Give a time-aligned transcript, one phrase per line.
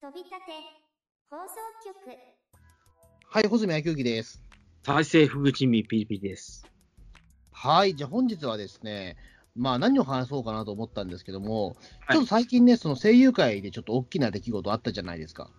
[0.00, 0.36] 飛び立て
[1.28, 2.16] 放送局
[3.30, 4.40] はい、穂積昭之です。
[4.84, 6.64] 大成フグチンビピリピリです。
[7.50, 9.16] はい、じゃあ本日はですね、
[9.56, 11.76] まあ何を話そうかなと思ったんですけども、
[12.06, 15.50] はいちょっと最近ね、その声優界でちょっと大きな出来事あったじゃないですか。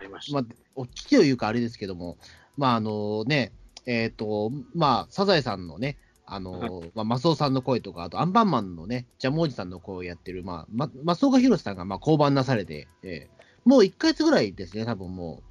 [0.00, 0.40] ありました。
[0.42, 2.18] まあ、大きいというかあれですけども、
[2.56, 3.52] まああのね、
[3.86, 5.96] えっ、と、まあ、サザエさんのね、
[6.26, 13.36] あの、まあ、マスオさんの声とか、あとアンパンマンのね、ジャムおじさんの声をやってる、まあ、ま、松岡弘さんが、まあ、降板なされて、えー
[13.66, 15.42] もう1ヶ月ぐらいですね、多分も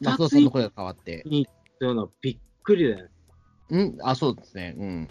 [0.00, 1.22] う、松尾さんの声が変わって。
[1.26, 1.46] に
[1.78, 3.10] そういうのびっくりだよね。
[3.70, 4.74] うんあ、そうですね。
[4.78, 5.08] うん。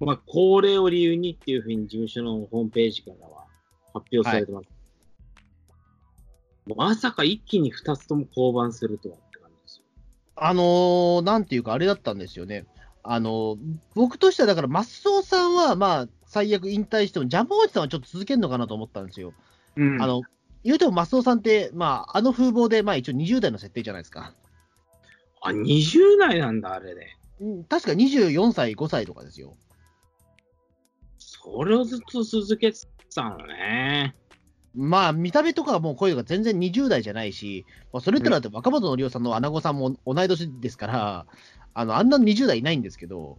[0.00, 3.46] まあ、高齢を理由にっていうふうに事務所のホームページからは
[3.94, 4.68] 発表されてます。
[6.76, 9.84] まさか一気に2つとも降板するとはって感じですよ。
[10.36, 12.66] あのーなんていうか、あれだったんですよね。
[13.02, 13.58] あのー
[13.94, 19.34] 僕としては、だから、松尾さんは、まあ、最悪引退しても、ジャムおじさんはちょっと続けるのかなと思ったんですよ。
[19.76, 20.22] うんあの、
[20.64, 24.32] 言うても松尾さんって、まあ、あの風貌で、まあ、一応20代の設定じゃないですか。
[25.42, 27.06] あ、20代なんだ、あれで。
[27.42, 29.58] うん確か24歳、5歳とかですよ。
[31.18, 32.78] それをずっと続けて
[33.14, 34.14] たのね。
[34.74, 41.26] まあ、見た目とかはもう声が全然20代じゃないし、まあ、それってだって若本のりおさんの穴子さんも同い年ですから、
[41.74, 43.38] あの、あんな20代いないんですけど、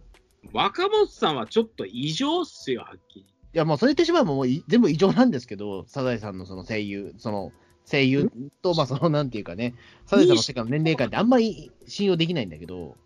[0.52, 3.22] 若本さんはちょっと異常っすよ、はっきり。
[3.22, 7.52] いや、もうそれ言ってしまえばもうい全部異常なんですけど、サザエさんのその声優、その
[7.90, 8.30] 声優
[8.62, 9.74] と、まあそのなんていうかね、
[10.06, 12.96] サザエさんの世界の年齢感ってあんまり信用できないんだけど、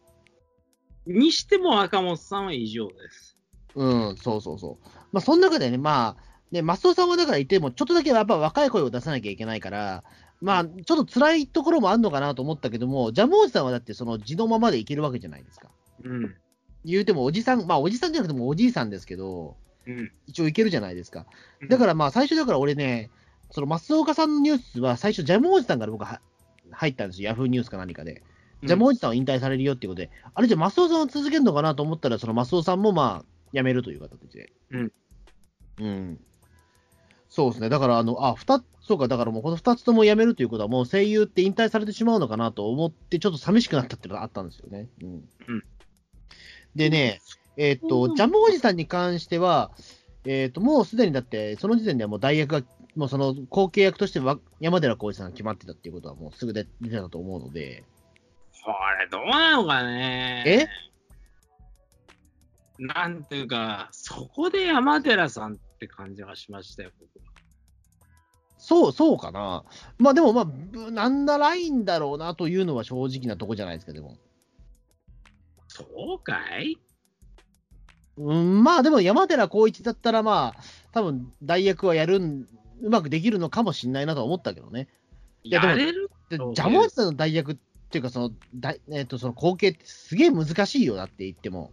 [1.07, 3.37] にしても若本さんは異常です。
[3.75, 4.89] うん、そうそうそう。
[5.13, 10.03] まあその中でね、まあ、ね、マスオさんはだから言っても、ちょっとだけやっぱ若い声を出さなきゃいけないから、
[10.41, 15.71] まあ、ちょっと辛いところもあるのかなと思ったけども、ジャムおじさんはだってその地のままでいけるわけじゃないですか。
[16.05, 16.37] うん。
[16.85, 20.13] 言うてもおじさん、まあおじさんじゃなくてもおじいさんですけど、うん。
[20.27, 21.27] 一応いけるじゃないですか。
[21.69, 23.11] だからまあ最初だから俺ね、
[23.51, 26.21] その松岡さんのニュースは最初ジャムおじさんから僕は
[26.71, 27.29] 入ったんですよ。
[27.29, 28.23] ヤフーニュースか何かで。
[28.65, 33.25] ジャムおじさんは引退されるよっていうことで、あれじゃあ松尾さんは続けるのかなと思ったら、その松尾さんもまあ
[33.55, 34.53] 辞めるという形で。
[34.71, 34.93] うん。
[35.81, 36.21] うん。
[37.29, 37.69] そうですね。
[37.69, 44.89] だからあの、あ、二つ、そうか、だからもうこの二つとも辞めるということはもう声優って引退されてしまうのかなと思って、ちょっと寂しくなったっていうのがあったんですよね。
[45.03, 45.29] うん。
[45.49, 45.65] うん
[46.75, 47.21] でね、
[47.57, 49.73] えーっと、うんジャムおじさんに関しては、
[50.25, 57.85] えーっと、もうすでにだって、その時点ではもう代役が、もうその後継役としては山寺宏一さんが決まってたっていうことはもうすぐ出出てたと思うので、
[58.65, 60.67] これどうなのかねえ？
[62.81, 67.33] なんていうか、そこで山寺さんって感じがしましたよ、僕は。
[68.57, 69.65] そう、そうかな。
[69.99, 74.17] まあでも、まあ、無難なラインだろうなというのは正直なとこじゃないですか、でも。
[75.79, 76.77] そうかい？
[78.17, 80.63] うん、まあでも山寺宏一だったら、まあ、
[80.93, 82.49] 多分代役はやるん、
[82.83, 84.89] うまくできるのかもしれないなとは思ったけどね。
[85.45, 87.57] いやでもやれるジャムおじさんの代役っ
[87.91, 91.71] ていうか、その、だえっ、と、その後継ってすげえ難しいよだって言っても。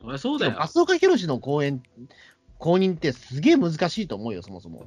[0.00, 0.56] そりゃそうだよ。
[0.58, 1.82] 松岡弘の公演、
[2.58, 4.86] 公認ってすげえ難しいと思うよ、そもそも。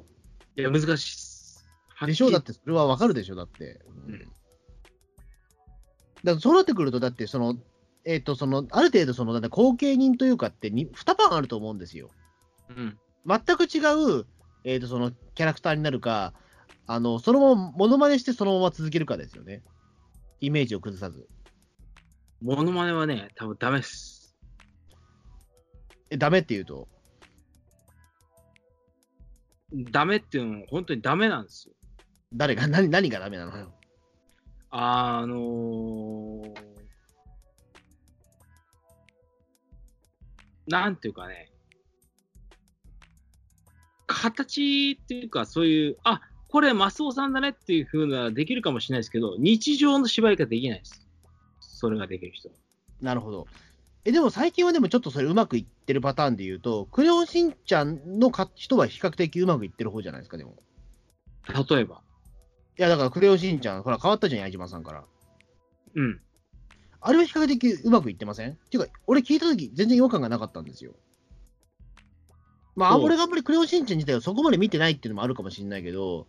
[0.56, 1.68] いや、難しいっす。
[2.06, 2.28] でしょ？
[2.28, 3.82] うだはってそれはわかるでしょだって。
[4.08, 4.32] うん
[6.26, 7.56] だからそうなってくると、だってその、
[8.04, 12.10] えっ、と、その、ある程度、その、だって後継人というかってに、2パンあると思うんですよ。
[12.70, 12.98] うん。
[13.26, 13.80] 全く違
[14.20, 14.26] う、
[14.64, 16.34] えっ、と、その、キャラクターになるか、
[16.88, 19.64] あの、そのまま、モノマネしてそのまま続けるかですよね。
[20.40, 21.28] イメージを崩さず。
[22.42, 24.36] モノマネはね、多分ダメっす。
[26.10, 26.88] え、ダメって言うと？
[29.92, 31.74] ダメっていうのは本当にダメなんですよ。
[32.34, 33.58] 誰が、何、何がダメなの？
[33.58, 33.74] よ。
[34.78, 36.54] あのー、
[40.68, 41.50] なんていうかね、
[44.06, 46.20] 形っていうか、そういう、あ
[46.50, 51.08] これ、マスオさんだねっていう風なできるかもしれないですけど、日常の芝居ができないです。
[51.62, 52.56] それができる人は。
[53.02, 53.48] なるほど。
[54.04, 60.58] え、でも最近はでもちょっとそれうまくいってるパターンで言うと、クレヨンしんちゃんのか人は比較的うまくいってる方じゃないですか、でも。
[61.48, 62.05] 例えば。
[62.78, 65.06] いや、だからクレヨンしんちゃん、ほら変わったじゃん、矢島さんから。
[65.96, 66.20] うん。
[67.00, 68.52] あれは比較的うまくいってません？
[68.52, 70.94] っていうか、俺聞いたとき全然違和感がなかったんですよ。
[72.76, 76.28] まあ、俺があんまりクレヨンしんちゃん自体をそこまで見てないっていうのもあるかもしれないけど、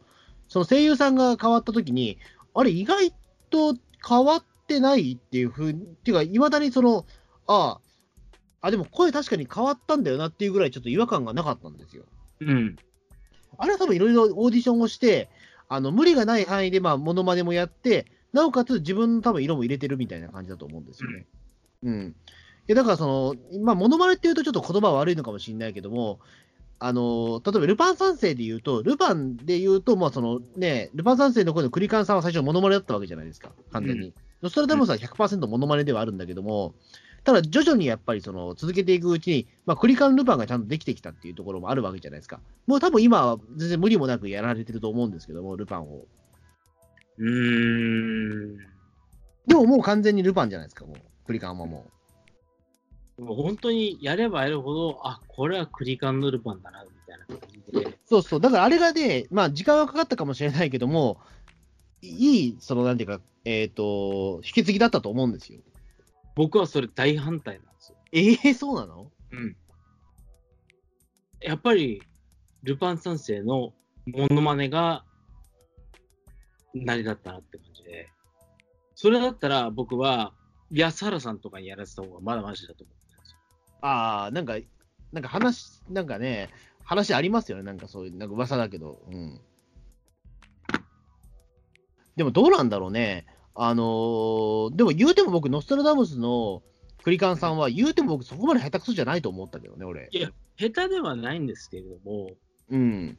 [0.48, 2.18] その声優さんが変わったときに、
[2.54, 3.12] あれ意外
[3.50, 3.74] と
[4.06, 7.04] 変わってないっていうふうに、っていうか、いまだにその、
[7.48, 7.80] あ
[8.60, 12.04] あ、あ、でも声確かに変わったんだよなっていうぐらいちょっと違和感がなかったんですよ。
[12.40, 12.76] うん。
[13.58, 15.30] あれは多分いろいろオーディションをして、
[15.68, 21.26] あの無理がない範囲でまあモノマネもやって、なおかつ自分の多分色も入れてるみたいな感じだと思うんですよね。
[21.82, 22.14] うん。
[22.68, 26.18] いやだからその、まあ、モノマネっていうとちょっと言葉は悪いのかもしれないけども、
[26.78, 34.12] あの、例えばルパン三世で言うと、ルパンで言うと、まあそのね、ルパン三世の声のクリカンさんは最初モノマネだったわけじゃないですか、完全に。
[34.42, 36.74] ノストラダムスは100%モノマネではあるんだけども、
[37.26, 42.38] ただ徐々にやっぱりその続けていくうちに、まあ、クリカンルパンがちゃんとできてきたっていうところもあるわけじゃないですか。
[42.68, 46.06] もう多分今は全然無理もなくやられてると思うんですけども、ルパンを。
[47.18, 48.56] うーん。
[49.48, 50.96] でももう完全にルパンじゃないですか、もう。
[51.26, 51.90] クリカンはも
[53.18, 57.86] もう本当にやればやるほど、あ、これはクリカンヌルパンだな、みたいな感じで。
[57.86, 57.98] う。
[58.04, 58.40] そうそう。
[58.40, 61.18] だからあれがね、まあ時間はかかったかもしれないけども、
[62.02, 65.58] いい、そのなんていうか、えっ、と、引き継ぎだったと思うんですよ。
[66.36, 67.98] 僕はそれ大反対なんですよ。
[68.12, 69.10] ええそうなの？
[69.32, 69.56] うん。
[71.40, 72.02] やっぱり、
[72.62, 73.72] ルパン三世の
[74.06, 75.04] モノマネが、
[76.74, 78.10] 何だったなって感じで。
[78.94, 80.32] それだったら僕は、
[80.70, 83.38] 安原さんとかにやらせた方がまだマシだと思ってるんですよ。
[83.80, 84.56] ああ、なんか、
[85.12, 86.50] なんか話、なんかね、
[86.84, 89.40] 話ありますよね、なんかそういう、なんか噂だけど、うん。
[92.16, 93.26] でもどうなんだろうね。
[93.58, 96.62] あのーでも言うても僕、ノストラダムスの
[97.02, 100.08] クリカンさんは、言うても僕、そこまで下手くそじゃないと思ったけどね、俺。
[100.12, 102.30] いや、下手ではないんですけれども、
[102.70, 103.18] うん。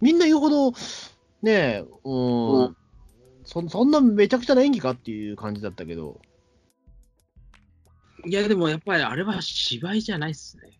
[0.00, 0.72] みんな言うほど、
[1.42, 2.76] ねえ、うん、
[3.44, 6.20] そそんなめちゃくちゃな演技かっていう感じだったけど、
[8.24, 10.70] いや、でもやっぱりあれは芝居じゃないっすね。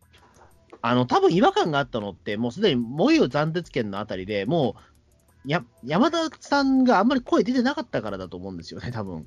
[0.81, 4.92] あの、多分違和感があったのって、もうすでに燃えよ斬鉄剣のあたりでもう、
[5.51, 9.27] や、山田さんがあんまり声出てなかったからだと思うんですよね、多分。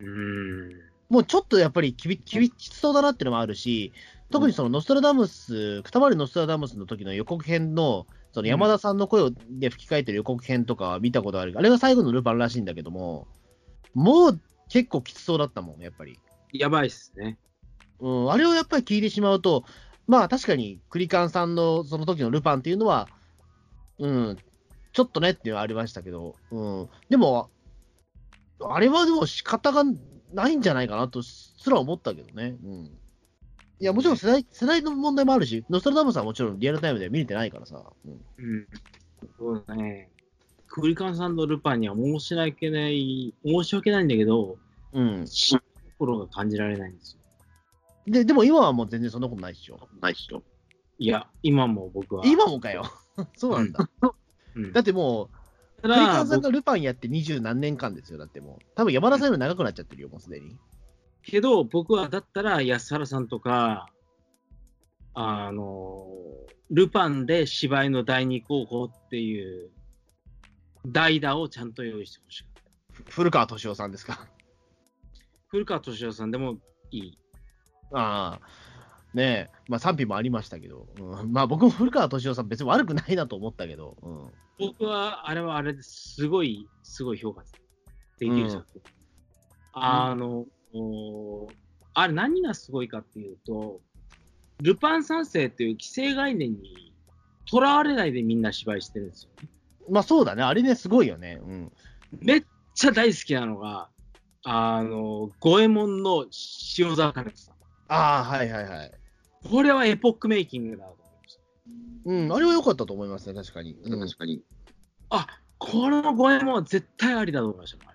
[0.00, 0.90] うーん。
[1.08, 3.92] もうちょっとやっぱりきびきびきつそうだなっていうのもあるし、
[4.30, 13.26] 特にそのノストラダムス、くたばりノストラダムスの時の予告編の、その山田さんの声をで吹き替えてる予告編とかは見たことある、あれが最後のルパンらしいんだけども、
[13.92, 16.18] もう結構きつそうだったもん、やっぱり。
[16.52, 17.38] やばいっすね。
[17.98, 19.64] うん、あれをやっぱり聞いてしまうと、
[20.06, 23.08] まあ確かにクリカンさんのその時のルパンっていうのは、
[23.98, 24.38] うん、
[24.92, 27.50] ちょっとねっていうのはありましたけど、うん、でも、
[28.62, 29.84] あれはでも仕方が
[30.32, 32.56] ないんじゃないかなとすら思ったけどね。
[32.64, 37.82] うん、いや、もちろん世代世代の問題もあるし、ノストラダムスはもちろんリアルタイムでは見れてないからさ。
[38.04, 38.66] うんうん。
[39.38, 40.10] そうだね。
[40.66, 44.56] クリカンさんのルパンには申し訳ない、申し訳ないんだけど、
[44.92, 45.62] うん、しと
[45.98, 47.20] ころが感じられないんですよ。
[48.06, 49.88] ででも今はもう全然そんなことないっしょ。
[50.00, 50.42] ない人。
[50.98, 52.24] いや、今も僕は。
[52.26, 52.84] 今もかよ。
[53.36, 53.88] そうなんだ。
[54.54, 55.30] うん、だっても
[55.78, 58.64] う、たクリカだンさんがルパンやって二十何年間ですよ、だってもう。
[58.74, 60.58] 多分山田さんより長くなっちゃってるよ、もうすでに。
[61.22, 63.88] けど、僕はだったら安原さんとか、
[65.14, 66.06] あの、
[66.70, 69.70] ルパンで芝居の第二候補っていう
[70.86, 73.02] 代打をちゃんと用意してほしかった。
[73.04, 74.28] ふ古川敏夫さんですか？
[75.48, 76.58] 古川敏夫さんでも
[76.90, 77.18] いい。
[77.92, 78.46] ああ。
[79.14, 87.42] ねえ、まあ賛否もありましたけど、うん、まあ僕も古川敏夫さん別に悪くないなと思ったけど、うん、僕はあれはあれですごい、すごい評価
[88.18, 88.82] できる作品。
[89.72, 91.48] あの、お
[91.94, 93.80] あれ何がすごいかっていうと、
[94.60, 96.92] ルパン三世っていう既成概念に
[97.50, 99.48] とらわれないでみんな芝居してるんですよね。
[99.88, 101.40] まあそうだね、あれね、すごいよね。
[101.42, 101.72] うん、
[102.20, 103.88] めっちゃ大好きなのが、
[104.44, 106.26] あの、五右衛門の
[106.78, 107.54] 塩沢兼人さん。
[107.88, 108.99] ああ、はいはいはい。
[109.48, 111.40] これはエポックメイキングだと思いました。
[112.06, 113.76] うん、あれは良かったと思いますね、確かに。
[113.82, 114.42] うん、かに。
[115.10, 115.26] あ、
[115.58, 117.90] この五右衛門は絶対ありだと思いました。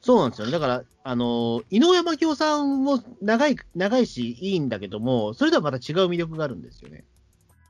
[0.00, 0.52] そうなんですよね。
[0.52, 7.04] だから、あのー井上真紀夫さんも長い、長いし、いいんだけども、それとはまた違う魅力があるんですよね。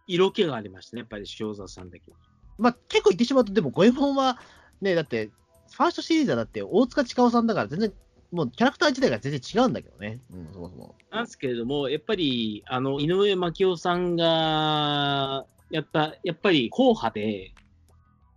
[0.07, 2.17] 色気がありましたね、やっぱり塩沢さんだけに。
[2.59, 4.39] まあ結構言ってしまうと、でも、五右衛門は、
[4.81, 5.31] ね、だって、
[5.73, 7.93] ファーストシリーズはだって、大塚千佳夫さんだから、全然、
[8.35, 10.21] もうキャラクター自体が全然違うんだけどね。
[10.33, 10.95] うん、そもそも。
[11.11, 17.55] なんですけれども、やっぱり、あの、井上真紀夫さんが、やった、やっぱり、硬派で、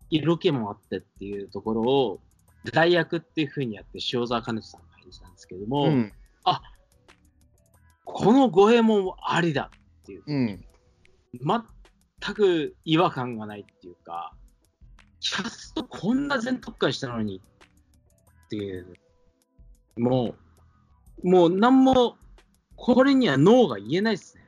[0.10, 2.20] 色気もあってっていうところを、
[2.72, 6.13] 代役っていう風にやって、塩沢兼人さんが演じたんですけれども、うん。
[8.06, 9.70] この五右衛門はありだ
[10.01, 10.66] っていう、うん。
[11.34, 14.34] 全く違和感がないっていうか、
[15.20, 17.42] キャストこんな全特化したのに
[18.46, 18.94] っていう、
[19.98, 20.36] も
[21.24, 22.18] う、もう何も、
[22.75, 24.44] これにはノーが言えないですね。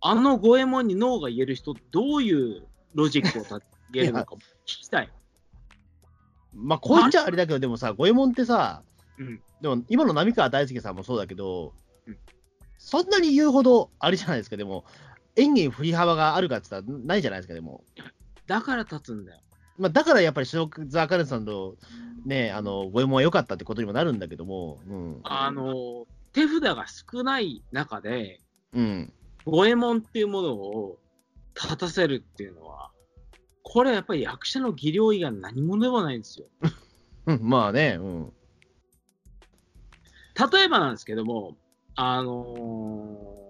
[0.00, 3.60] あの五右衛門にノーが言える人、どういうロジックを立
[3.92, 5.12] てるのか聞きたい。
[6.54, 8.82] まあ、こう言っちゃあれだけど、でもさ、五右衛門ってさ、
[9.18, 9.42] うん。
[9.60, 11.74] でも今の浪川大輔さんもそうだけど、
[12.06, 12.16] うん
[12.82, 14.86] そんなに言うほど、あれじゃないですか、でも、
[15.36, 17.84] 演技に振り幅があるかって言ったら、ないじゃないですか、でも。
[18.46, 19.40] だから立つんだよ。
[19.80, 21.76] まあ、だからやっぱり塩沢カネさんと、
[22.26, 25.20] ね、あの、五右衛門は良かったってことにもなるんだけども、うん。
[25.24, 28.40] あの、手札が少ない中で、
[28.74, 29.12] うん。
[29.46, 30.98] 五右衛門っていうものを
[31.54, 32.90] 立たせるっていうのは、
[33.62, 36.46] これやっぱり役者の技量以外何もでもないんですよ。
[37.26, 38.32] うん、 まあね、うん。
[40.52, 41.56] 例えばなんですけども、
[41.94, 43.49] あのー、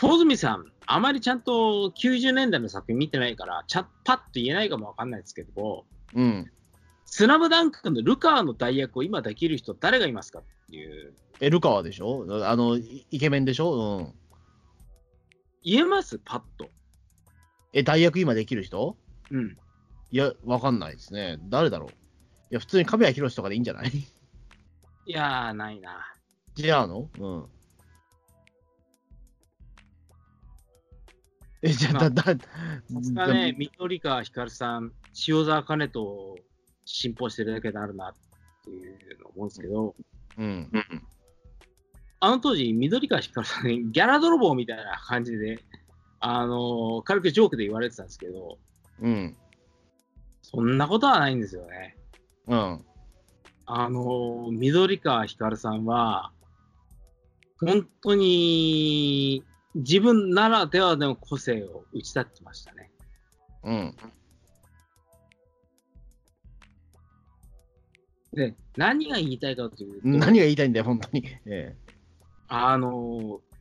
[0.00, 6.50] 穂積さん、あまりちゃんと90年代の作品見てないから、ちゃパッと言えないかもわかんないですけども、うん。
[7.06, 12.26] スラムダンクのルカワの代役を今できる人誰がいますかっていう、え、ルカワでしょ？
[12.48, 13.72] あの、イイケメンでしょ？
[13.72, 14.12] うん。
[15.62, 16.18] 言えます？
[16.18, 16.70] パッと。
[17.72, 18.96] え、代役今できる人？
[19.30, 19.56] うん。
[20.10, 21.38] いや、わかんないですね。
[21.44, 21.90] 誰だろう？
[21.90, 21.92] い
[22.50, 23.88] や、普通に神谷博士とかでいいんじゃない？
[25.06, 26.04] いやー、ないな。
[26.56, 27.10] 違うの？
[27.18, 27.46] うん。
[31.64, 32.38] え、じゃあ、まあだ、だ、さ
[33.02, 34.92] すがね、緑川光さん、
[35.26, 36.36] 塩沢兼人
[36.84, 38.14] 信奉してるだけであるなっ
[38.64, 39.94] ていうのを思うんですけど、
[40.36, 40.70] うん。
[42.20, 45.58] あの当時、緑川光さん、ね、ギャラ泥棒みたいな感じで、
[46.20, 48.58] あのー軽くジョークで言われてたんですけど、
[49.00, 49.36] うん。
[50.42, 51.96] そんなことはないんですよね。
[52.46, 52.84] うん。
[53.64, 56.30] あのー緑川光さんは、
[57.58, 59.42] 本当に
[59.74, 62.90] 自分ならではの個性を打ち立ってましたね。
[63.64, 63.96] うん。
[68.32, 71.24] で、何が言いたいかというと、何が言いたいんだよ、本当に。
[71.46, 71.76] え
[72.48, 73.54] あのー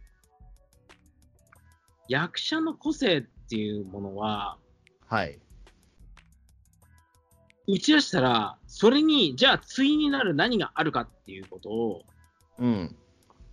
[2.10, 4.58] 役者の個性っていうものは、
[5.10, 5.40] えはい。
[7.68, 12.06] 打ち出したら、それに、じゃあ、対になる何があるかっていうことを、
[12.60, 12.96] うん。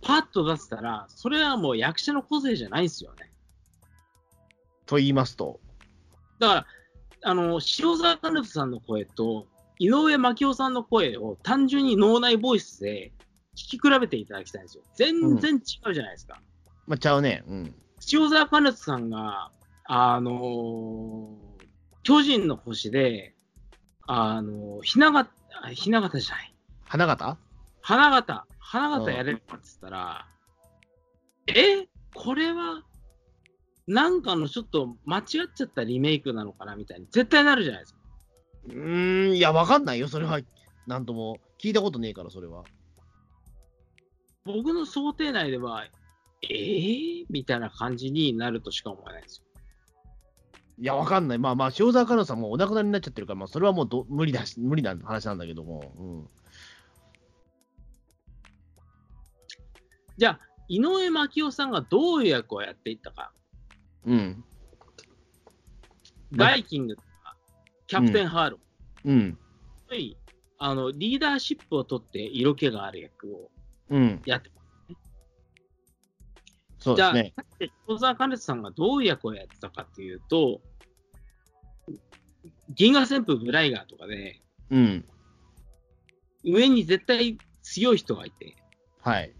[0.01, 3.31] パッと出せたら、それはもう役者の個性じゃないんですよね。
[4.85, 5.59] と言いますと。
[6.39, 6.65] だから、
[7.23, 9.47] あの、塩沢兼人さんの声と、
[9.79, 13.11] 井上真紀夫さんの声を単純に脳内ボイスで
[13.55, 14.83] 聞き比べていただきたいんですよ。
[14.95, 16.41] 全然違うじゃないですか。
[16.87, 17.43] まあ、ちゃうね。
[17.47, 17.75] うん。
[18.11, 19.51] 塩沢兼人さんが、
[19.85, 21.51] あのー
[22.03, 23.35] 巨人の星で、
[24.07, 25.27] あのー、ひなが、
[25.61, 26.55] あひな形じゃない。
[26.85, 27.37] 花形？
[27.81, 30.27] 花形、花形やれるかっつったら、
[31.47, 31.87] え？
[32.13, 32.83] これは、
[33.87, 35.23] なんかのちょっと間違っ
[35.53, 37.99] ちゃったリメイクなのかなみたいに絶対なるじゃないですか。
[38.65, 40.39] うーん、いや、わかんないよ、それは。
[40.87, 41.39] なんとも。
[41.61, 42.63] 聞いたことねえから、それは。
[44.45, 45.85] 僕の想定内では、
[46.43, 46.47] え？
[46.47, 49.45] ー、みたいな感じになるとしか思えないんですよ。
[50.79, 51.37] いや、わかんない。
[51.37, 56.27] まあまあ、塩沢香音さんもお亡くなりになっちゃってるから、まあ、それはもうど無理だし、無理な話なんだけども。
[60.21, 63.31] じゃあ、井上真紀夫さんがどういう役をやっていったか。
[64.05, 64.15] うん。
[64.19, 64.43] うん。
[66.37, 67.35] バイキングとか、
[67.87, 69.09] キャプテンハーロー。
[69.09, 69.39] うん。
[69.89, 70.17] そういう
[70.59, 73.49] あの、リーダーシップを取って色気がある役を
[73.89, 74.21] うん。
[74.25, 74.51] やって
[76.77, 77.33] そうですね。
[77.57, 80.61] で、小沢兼人さんがどういう役をやってたかっていうと、
[82.69, 85.05] 銀河旋風ブライガーとかで、うん。
[86.43, 88.55] 上に絶対強い人がいて、
[89.01, 89.33] はい。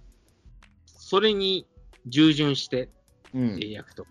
[1.12, 1.68] それに
[2.08, 2.88] 従順して
[3.34, 3.66] うんって。
[3.66, 4.08] いう役と、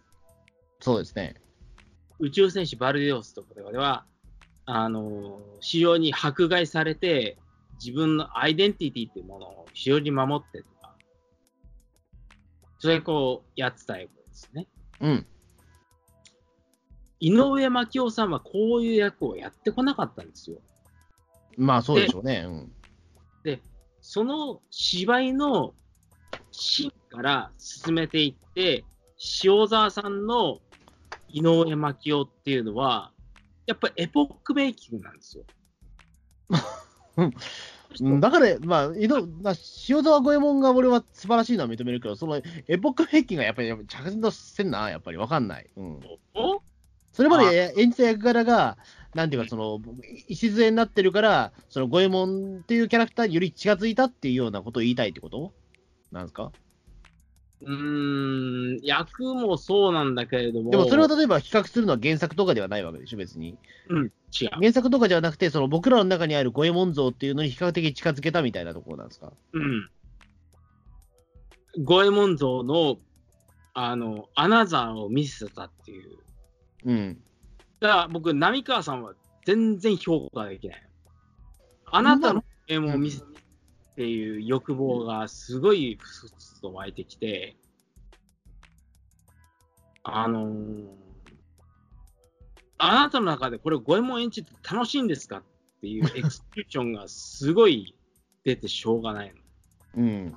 [0.81, 1.35] そうですね。
[2.19, 4.05] 宇宙戦士バルデオスとかでは、
[4.67, 7.39] あの、非常に迫害されて、
[7.83, 10.95] 自分のアイデンティティっていうものを非常に守ってとか、
[12.79, 14.67] それこうやってた役ですね。
[15.01, 15.27] うん。
[17.19, 20.59] 井上真紀夫さんはこういう役をやってこなかったんですよ。
[21.57, 22.45] まあ、そうでしょうね。
[22.47, 22.73] うん。
[23.43, 23.63] で、
[24.03, 25.73] その芝居の
[26.61, 28.85] 芯から進めていって、
[29.45, 30.61] 塩沢さんの
[31.29, 33.13] 井上真紀夫っていうのは、
[33.67, 35.45] やっぱりエポックメイキングなんですよ。
[37.19, 39.55] うんだから、まあ、井戸まあ
[39.89, 45.69] 塩沢五右衛門が俺は素晴らしいのは認めるけど、そのエポック兵器がやっぱり着然としてんな、やっぱりわかんない。
[45.77, 46.01] うん。
[46.35, 46.63] お？
[47.13, 48.79] それまで演じた役柄が、
[49.15, 49.81] なんていうか、その、
[50.29, 55.53] 礎になってるから、その五右衛門っていうキャラクターにより近づいたっていうようなことを言いたいってこと？
[56.13, 56.53] なんですか？
[57.63, 60.71] うーん、役もそうなんだけれども。
[60.71, 63.59] でもそれを例えば比較するのは原作とかではないわけでしょ、別に。
[63.89, 64.51] うん、違う。
[64.53, 69.33] 原作とかじゃなくて、その僕らの中にある五右衛門像っていうのに比較的近づけたみたいなところなんですか？
[69.53, 69.91] うん。
[71.85, 72.97] 五右衛門像の、
[73.75, 76.19] あの、アナザーを見せたっていう。
[76.87, 77.21] うん。
[77.79, 79.13] だから僕、浪川さんは
[79.45, 80.83] 全然評価できない。
[81.93, 83.30] あなたの五右衛門を見せて
[83.93, 87.57] っていう欲望がすごいふつふつと湧いてきて、
[90.03, 91.01] あのー
[92.83, 95.43] あなたの中でこれ五右衛門演じて楽しいんですかっ
[95.83, 97.95] ていう エクスプレッションがすごい
[98.43, 99.35] 出てしょうがない
[99.97, 100.03] の。
[100.03, 100.37] うん。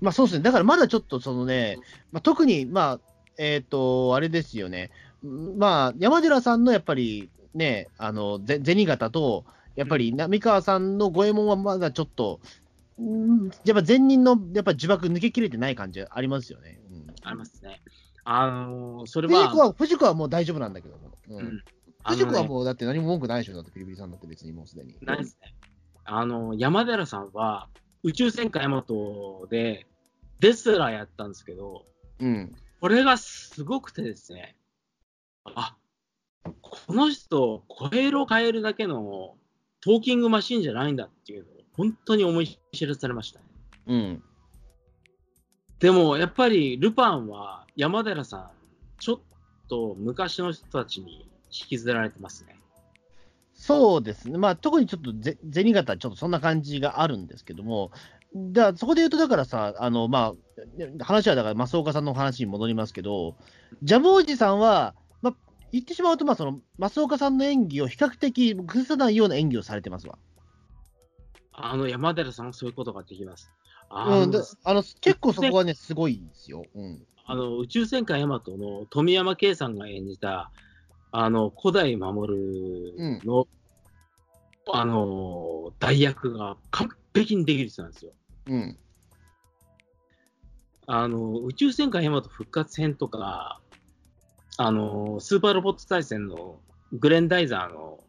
[0.00, 0.42] まあそうですね。
[0.42, 1.78] だからまだちょっとそのね、
[2.12, 3.00] まあ、特にまあ、
[3.36, 4.90] えっ、と、あれですよね。
[5.22, 9.44] んまあ、山寺さんのやっぱりね、あの、ぜ銭形と、
[9.76, 12.40] やっぱり浪川さんの五右衛門はまだちょっと、
[13.00, 16.80] んやっぱ前人のやっぱ呪縛抜けきれてない感じありますよね。
[16.90, 17.82] うん、ありますね。
[18.24, 21.10] あのーそれ藤子は、は、藤子はもう大丈夫なんだけども。
[21.28, 21.62] ううんん。
[22.04, 24.96] 藤子はもうだって何も文句ないでしょ、だってピリピリさんだって別にもうすでに。
[25.02, 25.54] ないですね。
[26.04, 27.68] あの、山寺さんは、
[28.02, 29.86] 宇宙戦艦ヤマトで、
[30.40, 31.86] デスラーやったんですけど、
[32.18, 32.54] うん。
[32.80, 34.56] これがすごくてですね、
[35.44, 35.76] あ、
[36.60, 39.36] この人、声色を変えるだけの
[39.82, 43.44] トーキングマシンじゃないんだっていうのを、本当に思い知らされましたね。
[43.88, 44.22] うん。
[45.80, 48.50] でも、やっぱり、ルパンは山寺さん、
[49.00, 49.20] ちょっ
[49.68, 52.56] と昔の人たちに引きずられてますね。
[53.54, 54.38] そうですね。
[54.38, 57.90] まあ、特にちょっとぜ銭形、ちょっとそんな感じがあるんですけども、
[58.34, 60.34] だそこで言うと、だからさ、あの、ま
[61.00, 63.36] あ、話はだから、増岡さんの話に戻りますけど、
[63.82, 65.01] ジャムおじさんは、まあ、
[65.72, 70.18] 言ってしまうと、まあ、その、増岡さんの演技を比較的崩さないような演技をされてますわ。
[71.52, 73.50] あの、山寺さんはそういうことができます。
[73.94, 76.64] あのうん、であの結構そこはね、すごいんですよ。
[76.74, 77.06] うん。
[77.24, 80.50] あの宇宙戦艦ヤマトの富山圭さんが演じた、
[81.10, 83.46] あの、古代守の、
[84.72, 88.12] あの、代役が完璧にできる人なんですよ。
[88.46, 88.78] うん。
[90.86, 93.60] あの、宇宙戦艦ヤマト復活編とか、
[94.56, 96.60] あの、スーパーロボット対戦の
[96.92, 98.00] グレンダイザーの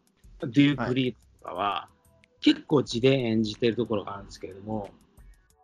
[0.42, 1.90] デュークリーとかは、
[2.42, 4.90] 結構字で演じてるところがあるんですけれども、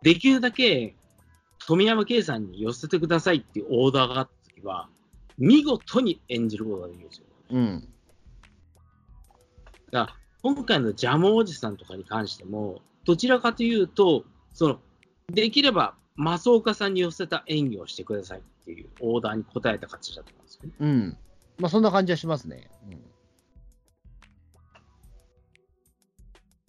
[0.02, 0.96] できるだけ
[1.66, 4.88] 富山圭さんに寄せてくださいっていうオーダーがあったときは、
[5.38, 7.26] 見事に演じることができるんですよ。
[7.50, 7.88] うん。
[9.90, 14.80] だから今回のジャムおじさんとかに関しても、どちらかというと、その、
[15.28, 20.72] できれば、増岡さんに寄せた演技をしてくださいっていうオーダーに応えた形だと思うんですよね。
[20.80, 21.16] うん。
[21.58, 22.70] まあ、そんな感じはしますね。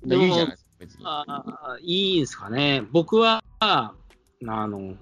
[0.03, 0.13] うん。
[0.13, 1.05] いいじゃないですか、別に。
[1.05, 2.83] ああ、いいんですかね。
[2.91, 3.93] 僕は、あ
[4.39, 4.95] の、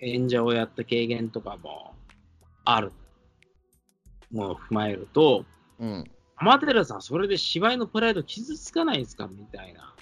[0.00, 1.94] 演者をやった経験とかも
[2.64, 2.92] ある
[4.30, 5.44] ものを踏まえると、
[5.78, 6.04] うん。
[6.36, 9.28] 浜寺さん、それで芝居のプライド傷つかないですか？
[9.28, 9.94] みたいな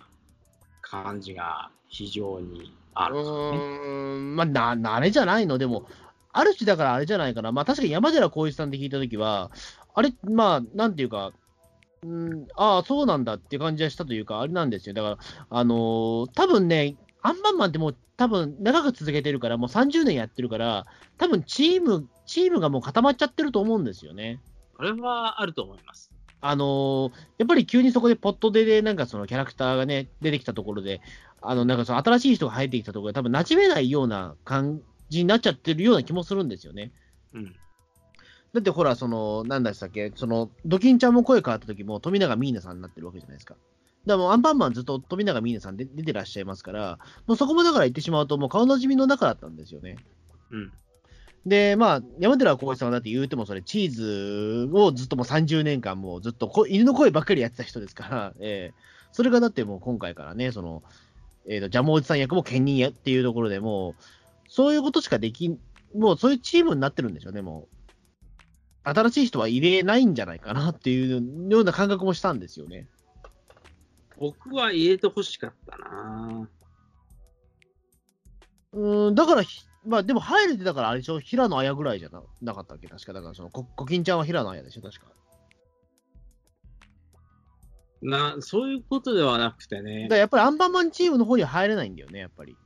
[0.80, 3.28] 感じが非常にあうるね。
[3.28, 5.58] ーん、まあ、な、慣れじゃないの？
[5.58, 5.86] でも、
[6.32, 7.52] ある種だからあれじゃないかな。
[7.52, 9.50] まあ、確かに山寺宏一さんって聞いたときは、
[9.94, 11.32] あれ、まあ、なんていうか、
[12.04, 14.94] うん、ああ、そうなんだって感じはしたというか、あれなんですよ。
[14.94, 15.18] だから、
[15.50, 20.86] あのー多分ね、アンパンマンってもう、多分長く続けてるから、もう30年やってるから、
[21.18, 24.40] 多分チーム、チームがもう固まっちゃってると思うんですよね。
[24.76, 26.10] これはあると思います。
[26.40, 31.00] あのーやっぱり急にそこでポットでで、なんかそのキャラクターがね、出てきたところで、
[31.42, 36.92] あの、なんかその新しい人が入ってきたところで、多分馴染めないような感じになっちゃってるような気もするんですよね。
[37.34, 37.54] うん。
[38.54, 43.56] だってほら、その、なんだしたっけ、その、ドキンちゃんも声変わった時も、富永ミーナさんになってるわけじゃないですか。
[44.06, 49.96] だもうアンパンマンずっと富永ミーナさんで出てらっしゃいますから、もうそこもだから言ってしまうと、もう顔なじみの中だったんですよね。
[50.50, 50.72] うん。
[51.46, 60.82] で、まあ、山寺宏一さんはだって言うても、それ、チーズをずっともう30年間、もうずっとこ犬の声ばっかりやってた人ですから、えーそれがだってもう今回からね、その、
[61.48, 64.02] えーと、ジャムおじさん役も兼任やっていうところでもう、
[64.48, 65.58] そういうことしかできん、
[65.94, 67.76] もうそういうチームになってるんでしょうね、もう。
[68.84, 72.88] 新しい人は入れないんじゃないかなっていうような感覚もしたんですよね。
[74.18, 76.48] 僕は入れてほしかったな
[78.72, 82.88] うーん、だからひ、まあでも入れてだからあれでしょ、平野綾ぐらいじゃななかったっけ？
[82.88, 85.06] 確か、だからその、ココキンちゃんは平野綾でしょ、確か。
[88.02, 92.56] な、そういうことではなくてねだから、やっぱりアンパンマンチームの方には入れないんだよね、やっぱり。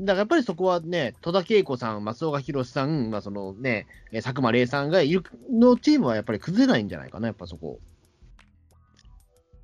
[0.00, 7.78] だからやっぱりそこはね、戸田恵子さん、松岡弘さん、まあそのね、えー佐久間玲さんがいるのチームはやっぱり崩れないんじゃないかな、やっぱそこ。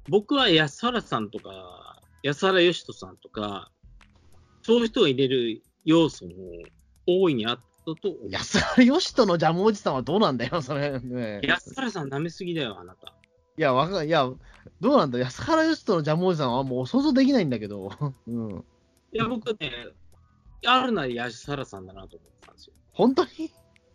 [0.08, 3.70] 僕は安原さんとか、安原義人さんとか、
[4.62, 6.32] そういう人を入れる要素も
[7.06, 7.62] 大いにあった
[7.94, 8.16] と。
[8.28, 11.00] 安原義人のジャムおじさんはどうなんだよ、それ。
[11.00, 13.15] ね、安原さん舐めすぎだよ、あなた。
[13.58, 14.30] いや、わかいや、
[14.80, 17.90] どうなんだ、安原義人のジャムおじさんはもう想像できないんだけど。
[18.28, 18.64] うん。
[19.12, 19.72] いや、僕ね、
[20.66, 22.74] あるなら安原さんだなと思ってたんですよ。
[22.92, 23.30] 本当に？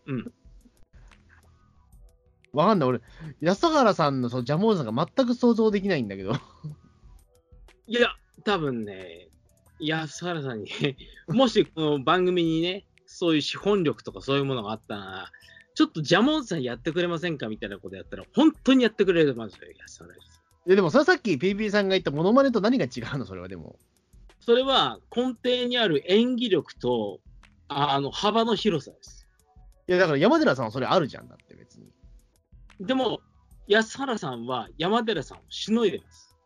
[0.08, 0.34] うん。
[2.54, 3.02] わかんない、俺、
[3.40, 6.34] 安原さんのそのジャムおじさんが全く想像できないんだけど。
[7.88, 8.10] いや、
[8.44, 9.30] 多分ね、
[9.80, 10.70] 安原さんに
[11.28, 15.32] もしこの番組にね、そういう資本力とかそういうものがあったら、
[15.82, 20.24] ちょっとジャムおじさんやってくれませんかみたいなことやったら、本当にやってくれるますよ、安原さん。
[20.68, 23.80] いや、でもそれはさっき PB さんが言ったモノマネと何が違うの、それはでも。
[24.42, 27.20] それは根底にある演技力と、
[27.68, 29.28] あの、幅の広さです。
[29.88, 31.88] いや、だから山寺さんはそれあるじゃんだって別に。
[32.80, 33.22] でも、
[33.68, 36.38] 安原さんは山寺さんをしのいでます。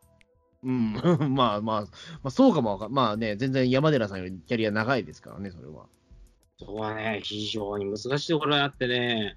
[0.62, 0.94] うん、
[1.36, 1.88] まあまあ、ま
[2.24, 5.84] あ、そうかもわかんまあね、全然山寺さんよりキャリア長いですからね、それは。
[6.58, 9.36] そこはね、非常に難しいところがあってね、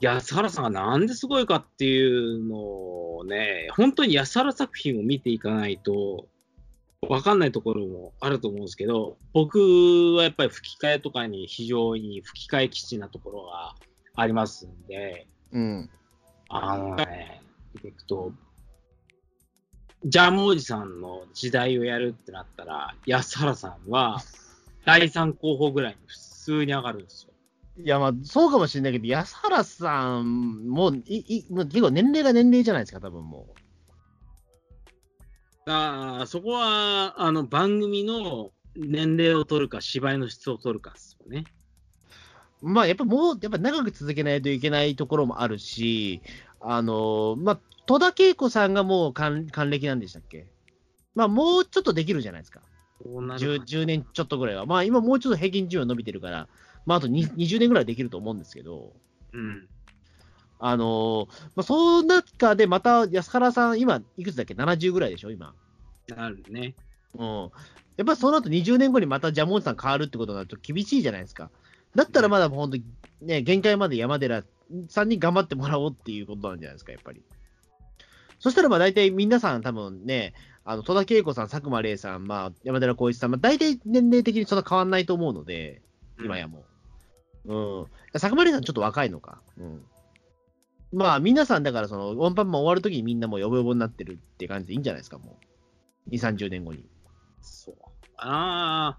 [0.00, 2.56] 安原さんがなんですごいかっていうの
[3.18, 6.26] をね、本当に安原作品を見ていかないと、
[7.08, 13.74] わかんないところもあると思うんですけど、僕はやっぱり吹き替えとかに非常に吹き替え基地なところが
[14.14, 15.90] ありますんで、うん。
[16.48, 17.42] あのね、
[17.84, 18.32] いくと、
[20.04, 24.18] ジャムおじさんの時代をやるってなったら、安原さんは
[24.84, 27.32] 第3候補ぐらいに普通に上がるんですよ。
[27.82, 33.54] いや、まあ、そうかもしれないけど、安原さんも、いいもう結構年齢が年齢じゃないですか、多分も
[35.66, 41.44] あそこは、あの、番組の年齢を取るか、芝居の質を取るかですよね。
[42.62, 42.68] う。
[42.68, 46.22] まあ、やっぱもう、やっぱ長く続けないといけないところもあるし、
[46.60, 50.46] あの、まあ、戸田恵子さんがもう還還暦なんでしたっけ？
[51.14, 52.60] まあ、もうちょっとできるじゃないですか。
[53.02, 54.66] こうなる 10, か10年ちょっとぐらいは。
[54.66, 56.48] まあ、今もうちょっと平均寿命伸びてるから、
[56.86, 58.92] まあ、あとに20年ぐらいできると思うんですけど、
[59.32, 59.68] うん。
[60.62, 65.54] あのまあ、その中でまた安原さん、今、いくつだっけ ?70 ぐらいでしょ、今。
[66.08, 66.74] なるね。
[67.16, 67.50] うん。
[67.96, 71.50] やっぱりその後20年後にまたジャムおじさん変わるってことになると厳しいじゃないですか。
[71.94, 72.84] だったらまだ本当に
[73.22, 74.44] ね、限界まで山寺
[74.88, 77.22] さんに頑張ってもらおうっていうことなんじゃないですか、やっぱり。
[78.38, 80.34] そしたらまあ大体皆さん多分ね、
[80.70, 85.82] あの戸田恵子さん、佐久間玲さん、まあ、山寺宏一さん、まあ、大体年齢的にそんな変わんないと思うので、
[86.22, 86.64] 今やも
[87.44, 87.52] う。
[87.52, 87.86] うん。
[88.12, 89.42] 佐久間玲さんちょっと若いのか。
[89.58, 89.82] うん。
[90.92, 95.40] まあ皆さんだからその、ワンパンマン終わるときにみんなもうヨボヨボになってるって感じでいいんじゃないですか、も
[96.06, 96.10] う。
[96.10, 96.84] 2、30年後に。
[97.40, 97.74] そう。
[98.18, 98.96] あ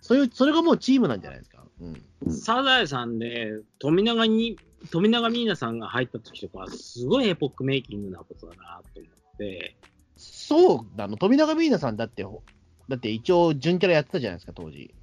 [0.00, 1.62] そういう、それがもうチームなんじゃないですか。
[1.80, 2.02] うん。
[2.26, 4.58] あ、サザエさんで富永に、
[4.90, 9.76] 富永美奈さんが入った時とか、すごいエポックメイキングなことだなと思って、
[10.16, 12.42] そうなの、富永美奈さんだって、ほ
[12.88, 14.94] だって一応、準キャラやってたじゃないですか、当時。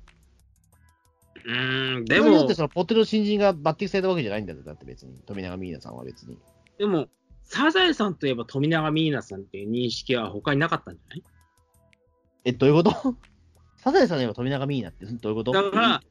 [1.46, 5.14] うーん、でもそれによって、そのポテト新人が抜擢されたわけじゃないんだよ、だって別に。
[5.26, 6.38] 富永美奈さんは別に。
[6.78, 7.08] でも、
[7.44, 11.24] サザエさんといえば富永美奈さんっていう認識は他になかったんじゃない？
[12.46, 13.16] え、どういうこと？
[13.78, 15.52] サザエさんの今富永美奈ってどういうこと？
[15.52, 16.04] だから、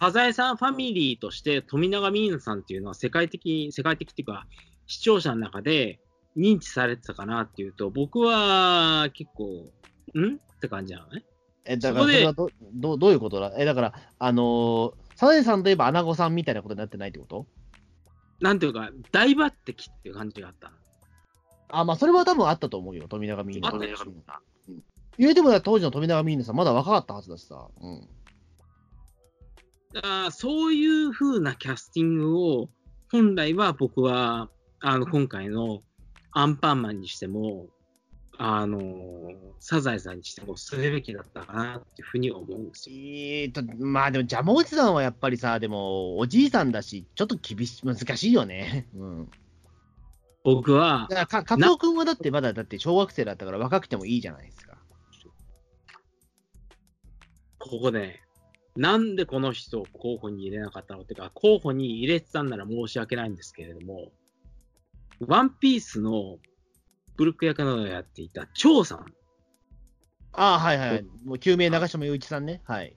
[0.00, 4.46] サザエさんファミリーとして富永美奈さんっていうのは世界的、世界的っていうか、
[4.86, 6.00] 視聴者の中で
[6.38, 9.70] 認知されてたかなっていうと、僕は結構、
[10.14, 10.36] ん？
[10.36, 11.24] って感じなのね。
[11.64, 13.52] え、だからそれはどどどういうことだ？
[13.58, 17.46] え、だから、あのーサザエさんといえばアナゴさんみたいなことになってないってこと？
[18.40, 20.76] なんていうか、大抜擢っていう感じがあったの。
[21.70, 23.76] あ、まあ、それは多分あったと思うよ、富永美あ奈。
[23.76, 24.82] ったでしょうん
[25.18, 27.66] 言うてもだ当時の富永美奈さん、まだ若かったはずだしさ。
[27.80, 28.08] うん。
[30.30, 32.68] そういう風なキャスティングを、
[33.10, 34.48] 本来は僕は、
[34.78, 35.82] あの、今回の
[36.32, 37.66] アンパンマンにしても、
[38.40, 42.96] あのサザエさんにしてもするべきだったかなっていうふうに思うんですよ。
[42.96, 48.86] えーと、まあでも、ジャムおじさんはやっぱりさ、でも、おじいさんだし、ちょっと厳しい、難しいよね。
[48.94, 49.30] うん。
[50.44, 54.78] 僕はだ、からか、カツオ君はだってまだだって小学生だったから若くてもいいじゃないですか。
[57.58, 58.20] ここで、
[58.76, 64.12] なんでこの人を候補に入れなかったのっていうか、候補に入れてたんなら申し訳ないんですけれども、
[65.20, 66.38] ワンピースの
[67.16, 69.06] ブルック役などをやっていた張さん。
[70.32, 71.02] ああ、はいはい。
[71.24, 72.62] もう、救命長島雄一さんね。
[72.64, 72.94] はい。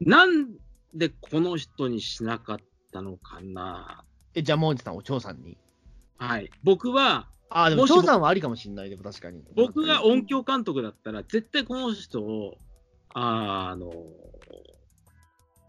[0.00, 0.48] なん
[0.94, 2.58] でこの人にしなかっ
[2.92, 5.58] たのかなえ、ジャムおじさんを張さんに？
[6.16, 6.50] はい。
[6.62, 9.42] 僕は、ああ、でも、張さんはありかもしれない、でも確かに。
[9.54, 12.56] 僕が音響監督だったら、絶対この人を、
[13.12, 13.92] あの、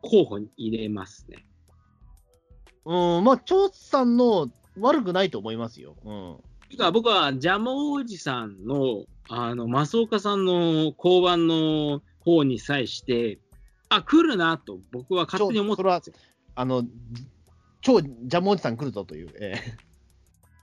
[0.02, 1.45] 候補に入れますね。
[2.86, 5.96] うん、まあ、張さんの悪くないと思いますよ。
[6.04, 6.38] うん。
[6.70, 13.40] てか僕はジャムおじさんの、あの、増岡さんの交番の方に際して、
[13.90, 16.02] あ、来るなと僕は勝手に思ってた。
[16.56, 16.86] あの、
[17.82, 19.30] 超ジャムおじさん来るぞという。
[19.36, 19.92] ええ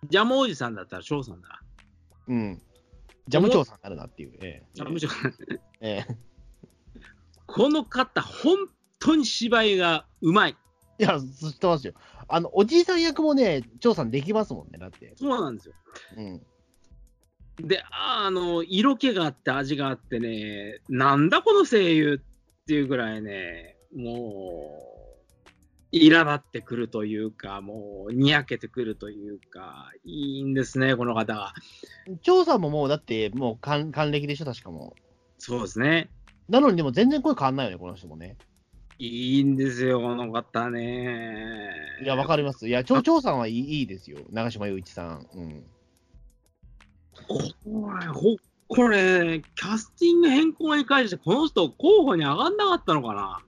[0.09, 1.61] ジャムおじさんだったら翔さんだ。
[2.29, 2.62] うん。
[3.27, 4.33] ジャム長さんになるなっていう。
[4.40, 5.12] ええあむしろ
[5.81, 6.16] ええ
[7.47, 8.68] この方、本
[8.99, 10.57] 当に芝居がうまい。
[10.98, 11.94] いや、知ってますよ。
[12.28, 15.14] あの、おじいさん役もね、張さんできますもんね、だって。
[15.16, 15.74] そうなんですよ。
[16.16, 17.66] うん。
[17.66, 25.08] で、あの、色気があって味があってね、なんだこの声優っていうぐらいね、もう、
[25.90, 31.54] いら立ってくるというか、もう、にやけてくるというか、いいんですね、この方は。
[32.22, 34.94] 張さんももう、だって、もう還還暦でしょ、確かも
[35.38, 36.11] そうですね。
[36.48, 36.52] う。
[36.52, 38.37] なのに、でも全然声変わんないよね、この人もね。
[38.98, 41.70] いいんですよ、この方ね。
[42.02, 42.66] いや、わかります。
[42.66, 44.18] いや、長長さんはいいいいですよ。
[44.30, 45.26] 長島雄一さん。
[45.34, 45.64] うん。
[47.28, 47.38] こ
[48.00, 53.40] れ、ほこれ、キャスティング変更に関して、この人、候補に上がんなかったのかな？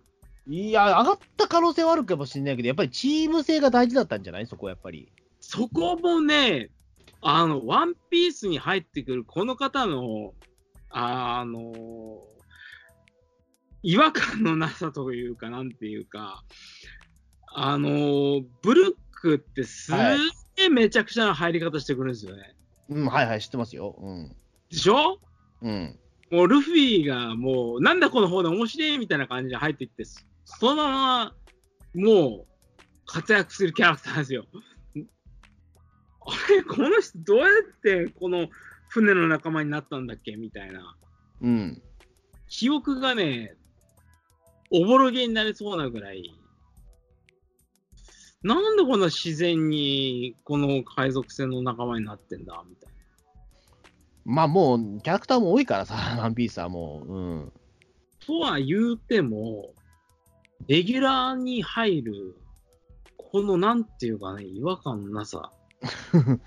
[0.47, 4.47] いや、上がった可能性はあるかもしれないけど、やっぱりチーム性が大事だったんじゃない？
[4.47, 5.11] そこはやっぱり。
[5.41, 6.71] そこもね、
[7.21, 10.33] あの、ワンピースに入ってくるこの方の、
[10.91, 12.23] あの、
[13.83, 16.45] 違和感のなさというか、なんていうか、
[17.55, 20.19] あの、ブルックってすはい
[20.57, 22.55] げえめちゃくちゃな入り方してくるんですよね。
[22.89, 23.97] うん、はいはい、知ってますよ。
[23.99, 24.37] うん。
[24.71, 25.19] でしょ？
[25.63, 25.99] うん。
[26.31, 31.35] もうルフィがもう、なんだこの方で面白いみたいな感じで入っていって、そそのまま、
[31.95, 32.47] もう、
[33.07, 34.47] 活躍するキャラクターですよ。
[36.27, 38.49] あれ、この人どうやってこの
[38.89, 40.37] 船の仲間になったんだっけ？
[40.37, 40.97] みたいな。
[41.41, 41.83] うん。
[42.49, 43.57] 記憶がね、
[44.71, 46.33] おぼろげになりそうなぐらい、
[48.43, 52.63] なんでこんな自然にこの海賊船の仲間になってんだ？
[52.69, 53.01] みたいな。
[54.25, 57.13] まあもう、キャラクターも多いからさ、 ワンピースはもう。
[57.13, 57.53] うん。
[58.27, 59.75] とは言うても、
[60.69, 62.37] レギュラーに入る、
[63.17, 65.53] このなんていうかね、違和感のなさ。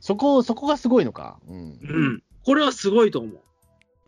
[0.00, 1.38] そこ、そこがすごいのか。
[1.46, 1.78] うん。
[1.80, 2.22] うん。
[2.42, 3.40] これはすごいと思う。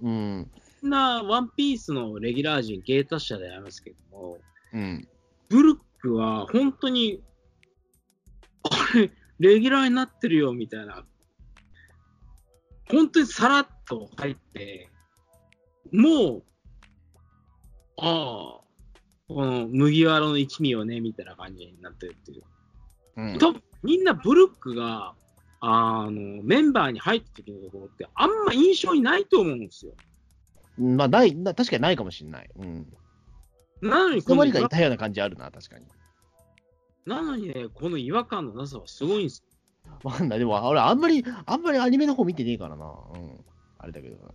[0.03, 0.51] うん。
[0.87, 4.39] みんな、ワンピースのレギュラー陣、芸達者でありますけども、
[4.73, 5.09] うん。
[5.49, 7.21] ブルックは本当に、
[8.63, 11.05] あれ、レギュラーになってるよ、みたいな。
[12.89, 14.89] 本当にさらっと入って、
[15.93, 16.43] もう、
[17.99, 18.65] ああ、
[19.27, 22.43] この麦わらの一味をね、みたいな感じになってるっていう。
[23.17, 23.39] うん。
[23.41, 25.17] 多分みんなブルックが、
[25.59, 29.93] あの、メンバーに入った時のところって、あんま印象にないと思うんですよ。
[30.79, 32.51] まあ、ない、な確かにないかもしれない。
[32.57, 32.87] うん。
[33.83, 35.87] なのにいつの間にかこのいたような感じあるな、確かに。
[37.07, 39.45] なのにね、この違和感のなさはすごいんです
[40.03, 40.39] わかんない。
[40.39, 42.85] でも、俺、あんまり、あんまりアニメの方見てねえからな。
[42.85, 43.45] うん。
[43.79, 44.33] あれだけどな。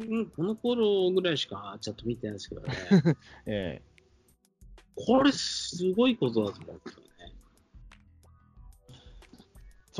[0.00, 2.68] うん、この頃ぐらいしかちょっと見てないですけどね。
[3.46, 3.82] え
[4.96, 7.09] これ、すごいことだと思うんですよね。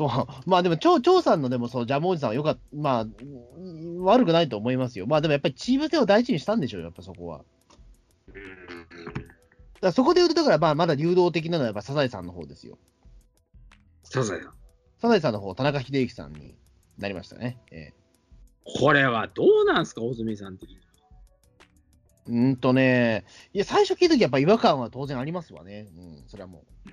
[0.05, 0.27] えそう。
[0.49, 2.61] まあでも、張張さんのでも、そのジャムおじさんはよかった。
[2.73, 5.05] まあ、うん悪くないと思いますよ。
[5.07, 7.43] まあでもやっぱりチーム性を大事にしたんでしょうよ、やっぱそこは。
[9.81, 12.77] だそこで言うと、だからまあまだ流動的なのはやっぱサザエさんの方ですよ。
[14.03, 14.53] サザエさん。
[14.99, 16.55] サザエさんの方、田中秀之さんに
[16.97, 17.59] なりましたね。
[17.71, 17.93] ええ
[18.63, 20.77] これはどうなんですか、大住さん的に。
[22.27, 25.87] うーんとね、いや、最初聞いたときやっぱ違和感は当然ありますわね。
[25.95, 26.89] うん、それはもう。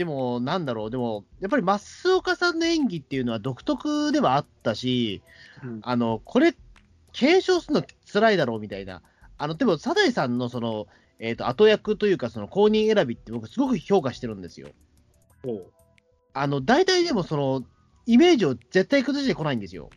[0.00, 5.20] でも、なんだろう、でも、やっぱり増岡さんの演技っていうのは独特ではあったし、
[5.62, 6.54] うんあの、これ、
[7.12, 9.02] 継承するの辛いだろうみたいな。
[9.36, 10.86] あの、でも、サザエさんのその、
[11.18, 14.68] えっ、と、後役というか、その、公認選びって僕すごく評価してるんですよ。
[15.46, 15.66] おう
[16.32, 17.62] あの、大体でもその、
[18.06, 19.90] イメージを絶対崩してこないんですよ。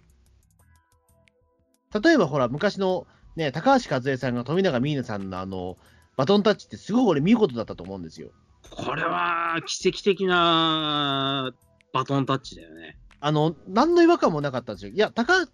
[2.04, 5.78] 例えばほら、昔のね、高橋和恵さんが富永美奈さんのあの、
[6.18, 8.32] バトンタッチってすごい俺見事だったと思うんですよ。
[8.70, 11.52] これは奇跡的な
[11.94, 12.98] バトンタッチだよね。
[13.20, 14.92] あの、何の違和感もなかったんですよ。
[14.92, 15.52] いや、高橋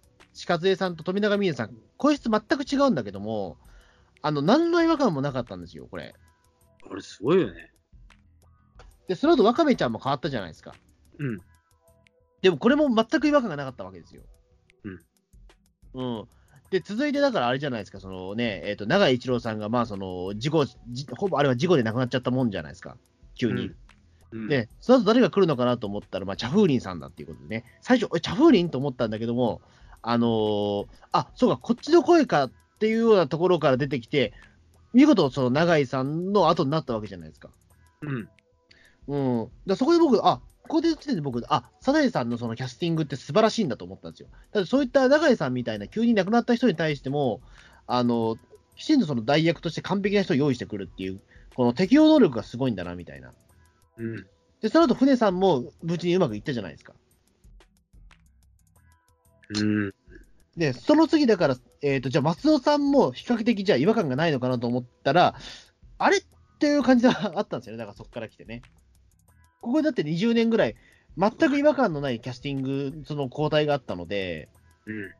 [0.48, 3.58] 和恵さんと富永美奈さん、声質全く違うんだけども、
[4.22, 6.14] あの、何の違和感もなかったんですよ、これ。
[6.82, 7.70] これすごいよね。
[9.08, 10.74] で、その後、ワカメちゃんも変わったじゃないですか。
[11.18, 11.38] うん。
[12.42, 14.22] でもこれも全く違和感がなかったわけですよ。
[14.84, 16.12] うん。
[16.18, 16.28] うん。
[16.70, 22.96] で、続いてだからあれじゃないですか、そのね、えっ、と、長井一郎さんが、まあ、その、事故、じほぼあれは事故で亡くなっちゃったもんじゃないですか、
[23.34, 23.72] 急に。
[24.32, 29.60] うん、で、その後誰が来るのかなと思ったら、まあ、チャフーリンさんだっていうことでね、最初、えチャフーリンと思ったんだけども、
[30.02, 34.32] あのーあ、そうか、こっちの声かっていうようなところから出てきて、
[34.92, 37.50] 見事、その長井さんの後になったわけじゃないですか。
[38.02, 38.28] うん。
[39.08, 39.50] うん。
[39.66, 44.28] だそこで僕、あここで僕、あサザエさんのそのキャスティングって素晴らしいんだと思ったんですよ。
[44.52, 47.40] だそういった永井さんみたいな急に亡くなった人に対しても、
[47.88, 48.36] あの、
[48.76, 51.20] きちんとその代役として完璧な人を用意してくるっていう、
[51.56, 53.32] この適応能力がすごいんだな、みたいな。
[53.96, 54.26] うん。
[54.60, 56.94] で、その後、船さんも無事にうまくいったじゃないですか。
[59.58, 59.92] うん。
[60.56, 65.34] で、その次だから、えっ、と、じゃあ松尾さんも比較的じゃあ違和感がないのかなと思ったら、
[65.98, 66.22] あれっ
[66.60, 67.78] ていう感じがあったんですよね。
[67.78, 68.62] だからそこから来てね。
[69.60, 70.76] ここだって20年ぐらい、
[71.18, 74.48] 全く違和感のないキャスティング、その交代があったので、
[74.86, 75.10] うん。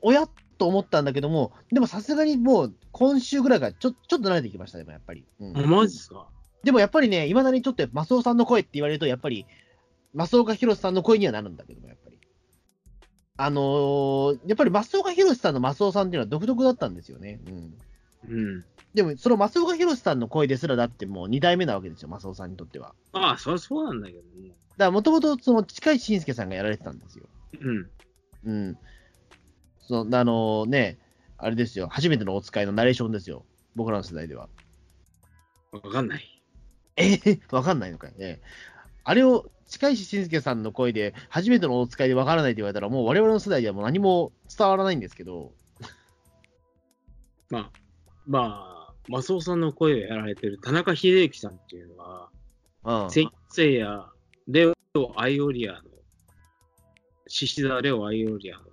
[0.00, 5.24] おやっと思ったんだけども、でもさすがにもう今週ぐらいからちょちょっと慣れてきました、でもやっぱり。
[5.40, 6.28] うんあ、マジっすか？
[6.62, 9.46] でもやっぱりね、いまだにちょっとマスオさんの声って言われると、やっぱり、
[10.14, 12.18] 増岡弘さんの声にはなるんだけども、やっぱり。
[13.36, 17.40] あのーやっぱり増岡弘さんのマスオさんっていうのは独特だったんですよね。
[17.46, 17.74] うん。
[18.28, 18.64] うん。
[18.94, 22.94] でも、その松岡弘さんの声ですらだってもう2代目なわけですよ、松尾さんにとっては。
[23.12, 24.48] まあ、そりゃそうなんだけども。
[24.48, 27.26] だから、もともとその近い慎介さんがやられてたんですよ。
[27.60, 27.90] うん。
[28.44, 28.78] うん。
[29.80, 30.98] そのあのね、
[31.38, 34.48] あれですよ、初めてのお使いのナレーションですよ、僕らの世代では。
[35.72, 36.42] わかんない。
[36.96, 38.40] えー、わかんないのかいね。
[39.02, 45.52] あれを近石慎介さんの声で、初めてのお使いでわからないって言われたら、もう我々の世代ではもう何も伝わらないんですけど、
[47.50, 47.70] まあ、
[48.26, 52.28] まあ、マスオさんの声をやられてる田中秀幸さんっていうのは、
[53.04, 53.10] うん。
[53.10, 54.06] セイセイヤ、
[54.48, 54.74] レオ・
[55.16, 55.80] アイオリアの、
[57.26, 58.64] 獅子座レオ・アイオリアの、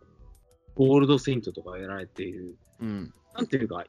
[0.75, 3.13] ゴールド・セイントとかやられている、うん。
[3.35, 3.85] なんていうか、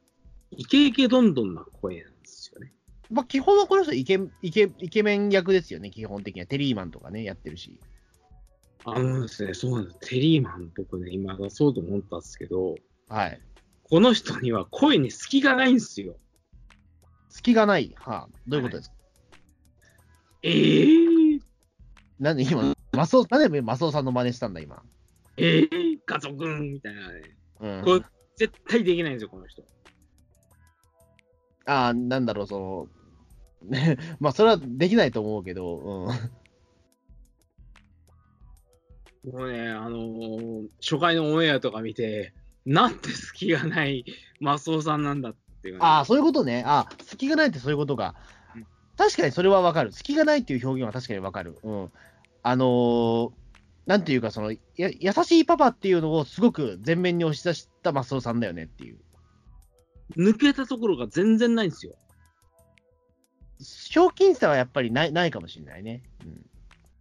[0.51, 2.72] イケイケどんどんな声なんですよね。
[3.11, 6.46] まあ、基本はこの人イケ、イケ、イケメン役ですよね、基本的には。
[6.46, 7.79] テリーマンとかね、やってるし。
[8.85, 9.98] あのですね、そうなんです。
[10.01, 12.75] テリーマン、僕ね、今出そうと思ったんですけど、
[13.09, 13.40] はい。
[13.92, 16.16] この人には声に隙がないんですよ。
[17.28, 17.94] 隙がない。
[17.98, 18.96] はあ、どういうことですか、
[20.42, 21.40] えー、
[22.18, 24.83] なんで今、マスオ、なんでマスオさんの真似したんだ、今？
[25.37, 27.22] えー、ガチョくんみたいなね。
[27.61, 27.85] うん。
[27.85, 28.00] これ、
[28.37, 29.62] 絶対できないんですよ、この人。
[31.66, 32.88] ああ、なんだろう、そ
[33.62, 36.09] の、ね、まあ、それはできないと思うけど、
[39.26, 39.33] うん。
[39.33, 42.33] もうね、あのー初回のオンエアとか見て、
[42.64, 44.05] なんて隙がない
[44.40, 46.62] マスオさんなんだっていう、ああ、そういうことね。
[46.66, 48.14] ああ、隙がないってそういうことか
[48.55, 48.66] うん。
[48.96, 49.92] 確かにそれはわかる。
[49.92, 51.59] 隙がないっていう表現は確かにわかる。
[51.62, 51.92] うん。
[52.42, 53.31] あのー
[53.87, 58.98] なんていうか、その、や、優しいパパっていうのをすごく前面に押し出したマスオさんだよねっていう。
[60.16, 61.94] 抜けたところが全然ないんですよ。
[63.59, 66.03] ひょうきんさはやっぱりないないかもしれないね。
[66.25, 66.33] うん。
[66.33, 66.37] い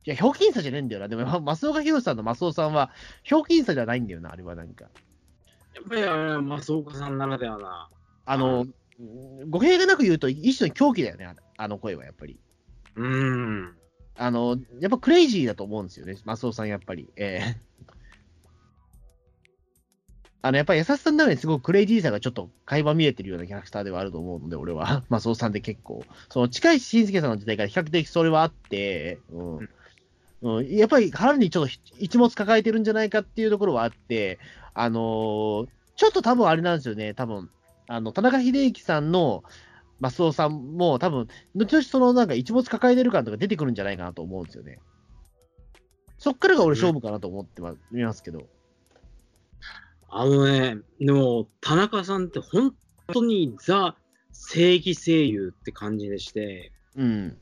[0.05, 1.07] や、ひょうきんさじゃねえんだよな。
[1.07, 2.91] でも、ま増岡弘さんの増尾さんは、
[3.23, 4.85] ひょうきんさじゃないんだよな、あれはなんか。
[5.73, 7.89] やっぱりあれはマスオカさんならではな。
[8.25, 8.65] あの、
[9.49, 12.39] 語弊がなく言うと、一種の狂気だよね、ああの声はやっぱり。
[12.95, 13.77] うーん。
[14.15, 17.09] あの、やっぱクレイジーだと思うんですよね、マスオさん、やっぱり。
[17.15, 17.71] ええ
[20.43, 25.03] あの、やっぱり優しさの中にすごくクレイジーさがちょっと垣間見えてるようなキャラクターではあると思うので、俺は。
[25.09, 26.03] マスオさんで結構。
[26.29, 29.69] その、近い慎介さんの時代から比較的それはあって、うん。
[30.43, 34.39] うん、やっぱり腹にちょっと一物抱えてるんじゃないかっていうところはあって、
[34.73, 37.49] あのーちょっと多分あれなんですよね、多分
[37.87, 39.43] あの田中秀幸さんの
[39.99, 44.79] マスオさんも、多分後々そのなんか一物抱えてる感とか出てくるんじゃないかなと思うんですよね。
[46.17, 48.47] そっからが俺勝負かなと思ってます見ますけど。
[50.09, 52.75] あのね、でも、田中さんって本
[53.13, 53.95] 当にザ
[54.31, 57.37] 正義声優って感じでして、うん。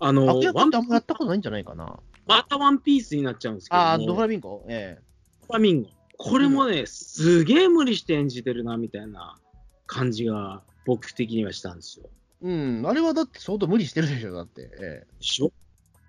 [0.00, 2.00] あの、ワンってあんまやったことないんじゃないかな。
[2.26, 5.02] またワンピースになっちゃうんですけども、ああ、ドフラミンゴええ
[5.46, 5.90] フラミンゴ。
[6.24, 9.40] これもね、すげえ無理して演じてるな、みたいな
[9.86, 12.08] 感じが僕的にはしたんですよ。
[12.42, 12.84] うん。
[12.86, 14.70] あれはだって相当無理してるでしょ、だって。
[14.80, 15.52] えでしょ？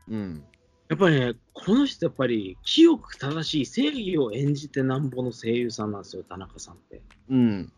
[0.10, 0.44] えうん。
[0.90, 7.02] やっぱりね、この人やっぱり清く正しい正義を演じてなんぼの声優さんなんですよ、田中さんって。
[7.30, 7.72] うん。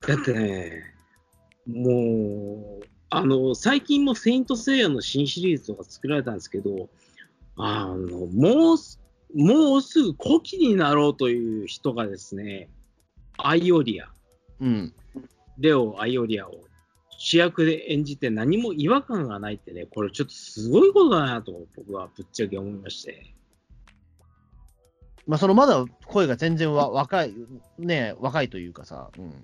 [0.00, 0.82] だってね、
[1.66, 6.88] もう、あの、最近もセイントセイヤの新シリーズとか作られたんですけど、
[7.56, 9.00] あの、もうす、
[9.34, 12.68] もうすぐ古希になろうという人がですね、
[13.36, 14.08] アイオリア、
[14.60, 14.94] うん。
[15.58, 16.64] レオ・アイオリアを
[17.18, 23.34] 主役で演じて何も違和感がないってね、これちょっとすごいことだなと僕はぶっちゃけ思いまして。
[25.26, 27.34] まあ、そのまだ声が全然わ若い、
[27.78, 29.34] ね、若いというかさ、うん。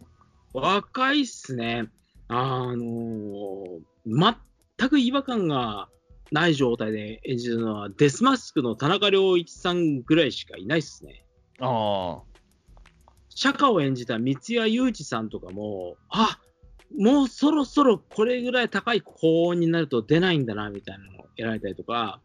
[0.55, 1.89] 若いっすね。
[2.29, 5.89] あの全く違和感が
[6.31, 11.25] ない状態で演じるのは、デスマスクの田中良一さんぐらいしかいないっすね。
[11.61, 12.23] ああ。
[13.29, 16.39] 釈迦を演じた三谷裕二さんとかも、あ
[16.97, 22.21] もうそろそろこれぐらい高い高音になると出ないんだな、みたいなのをやられたりとか、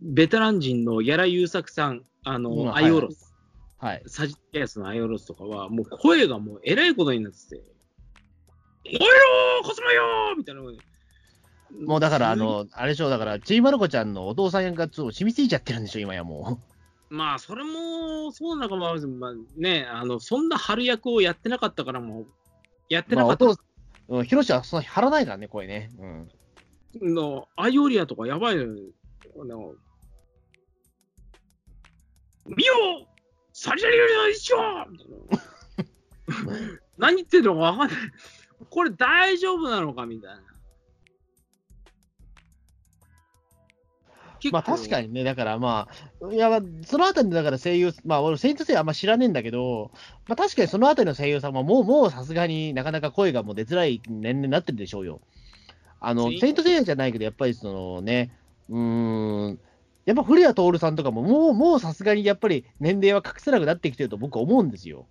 [0.00, 3.34] ベテラン人の矢良優作さん、あの、うんアイオロス、
[3.78, 4.02] はい。
[4.06, 7.62] サジティアスのアイオロスとかは、もう声がもうえらいことになってて、
[8.84, 10.72] 燃えろーコスモよーみたいなのが
[11.80, 16.60] もうだから、あ、の、あれでしょ、だから、ちいまる子ちゃんのお父さんがちょっと染みついちゃってるんでしょ、今やも
[17.08, 22.26] まあ、それもそうなのかもまあね、あの、そんな春役をやってなかったからもう、
[22.88, 23.14] やっう。
[23.14, 23.62] まあ、てなかったお父
[24.08, 25.90] うん、ヒロシはそんな張らないからね、声ね。
[25.98, 27.14] うん。
[27.14, 28.70] の、アイオリアとかやばいのよ。
[29.40, 29.74] あの、
[32.46, 32.74] 見よ
[33.52, 34.56] サリサリよりの一緒。
[36.98, 37.98] 何言ってんのかわかんない。
[38.68, 40.42] これ大丈夫なのかみたいな。
[44.50, 45.88] まあ確かにね、だからま
[46.20, 49.92] あ、いや、まあそのあたりのだから声優、まあ俺、セイントセイヤあんま知らねえんだけど、
[50.26, 55.20] まあ確かにそのあたりの声優さんはもう、もうさすがになかなか声がもう出づらい年齢になってるでしょうよ。
[56.00, 58.36] あの、セイントセイヤじゃないけど、やっぱりそのね、
[58.68, 59.60] うーん、
[60.04, 65.06] やっぱ古谷徹さんとかも、もう、もうさすがにやっぱり年齢は隠せなくなってきてると僕は思うんですよ。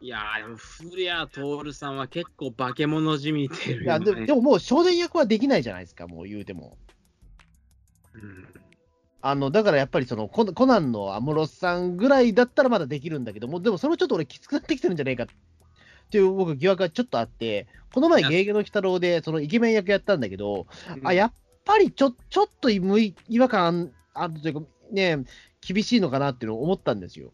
[0.00, 3.98] いやー、でも古谷徹さんは結構化け物じみてるいや。
[3.98, 6.76] ででももう少年役はできないじゃないですか、もう言うても。
[8.22, 8.46] うん
[9.22, 15.26] あの、だからやっぱりそのコ、コナンの安室さんぐらいだったらまだできるんだけども、でもそれちょっと俺きつくなってきてるんじゃないかっ
[16.10, 20.68] ていう僕疑惑がちょっとあって、この前、ゲーゲの鬼太郎でそのイケメン役やったんだけど、
[21.02, 21.32] あ、ややっ
[21.64, 23.10] ぱりちょちょっと違
[23.40, 24.62] 和感あるというか、
[24.92, 25.24] ね、
[25.60, 27.32] 厳しいのかなっていうのを思ったんですよ。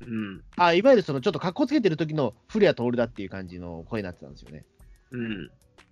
[0.00, 0.44] うん。
[0.56, 4.64] あ、いわゆるそのちょっと格好つけてる時の古谷徹だっていう感じの声になってたんですよね。
[5.10, 5.50] うん。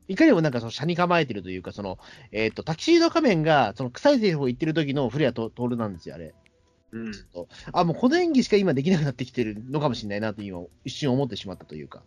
[0.08, 1.98] いかにもなんかその車に構えてるというか、その、
[2.32, 6.34] えっ、と、タキシード仮面が、その臭いセリフを言ってる時の古谷徹なんですよ、あれ。
[6.92, 7.12] うん。
[7.72, 12.02] あ、もうこの演技しか今できなくなってきてるのかもしれないなと今、一瞬思ってしまったというか。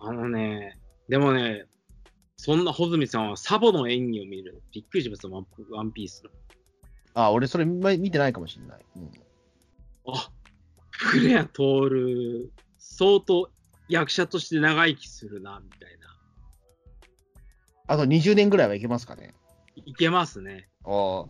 [0.00, 0.78] あのね、
[1.08, 1.66] でもね、
[2.36, 4.62] そんな穂積さんはサボの演技を見る。
[4.72, 5.40] びっくりしました、ワ
[5.84, 6.30] ンピースの。
[7.14, 8.84] あ、俺それま見てないかもしれない。
[8.96, 9.10] うん、
[10.14, 10.30] あ、
[10.90, 13.50] 古谷徹、相当
[13.88, 16.01] 役者として長生きするな、みたいな。
[17.92, 19.34] あと20年ぐらいはいけますかね。
[19.84, 20.66] いけますね。
[20.86, 21.26] あ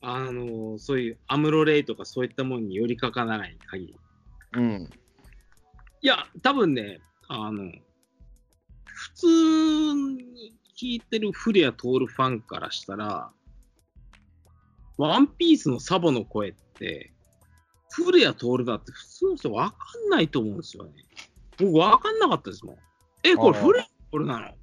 [0.00, 3.96] あの、そういうアムロレイとかそういったものに寄りかからない限り。
[4.52, 4.90] あ、うん。
[6.00, 7.70] いや、多分ね、あの、
[8.86, 13.30] 普通に聞いてる古谷徹ファンからしたら、
[14.96, 17.12] ワンピースのサボの声って、
[17.90, 19.76] 古谷徹だって普通の人わか
[20.06, 20.92] んないと思うんですよね。
[21.58, 22.76] 僕わかんなかったですもん。
[23.24, 24.58] え、これ古谷徹なの？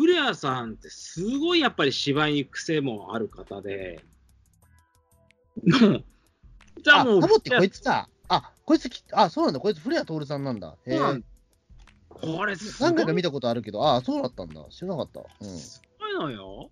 [0.00, 4.02] 古谷さんってすごいやっぱり芝居に癖もある方で、
[5.62, 8.08] じゃああ、もう、サボってこいつだ。
[8.28, 9.60] あ、こいつき、あ、そうなんだ。
[9.60, 10.74] こいつ古谷徹さんなんだ。
[10.86, 11.22] へえ
[12.08, 14.64] これすごい何回か見たことあるけど、あ、そうだったんだ。
[14.70, 15.20] 知らなかった。
[15.20, 15.58] うん。
[15.58, 16.70] すごいのよ。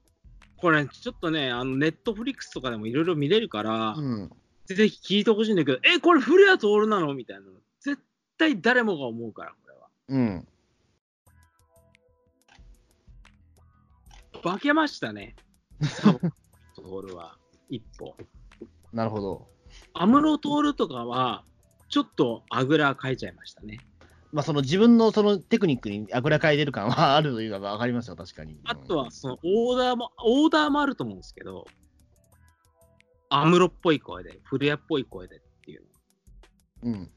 [0.57, 4.31] これ、ちょっとね、あのネットフリックスとかでもいろいろ見れるから、うん。
[4.64, 7.12] ぜひ聞いてほしいんだけど、え、これ古谷徹なの？
[7.12, 7.53] みたいなの。
[7.81, 8.01] 絶
[8.39, 9.89] 対誰もが思うから、これは。
[10.09, 10.49] うん。
[14.43, 15.36] 化けましたね。
[15.82, 17.36] サボ徹は、
[17.68, 18.16] 一歩。
[18.93, 19.49] なるほど。
[19.95, 21.45] 安室徹とかは、
[21.89, 23.78] ちょっとあぐらかいちゃいましたね。
[24.30, 28.61] まあ、その自分のそのテクニックにあぐらかいてる感はあるというのが分かりますよ、確かに。
[28.64, 31.66] あとは、そのオーダーも、オーダーもあると思うんですけど、
[33.30, 35.82] 安室っぽい声で、古谷っぽい声でっていう
[36.82, 36.93] の。
[36.93, 37.11] うん。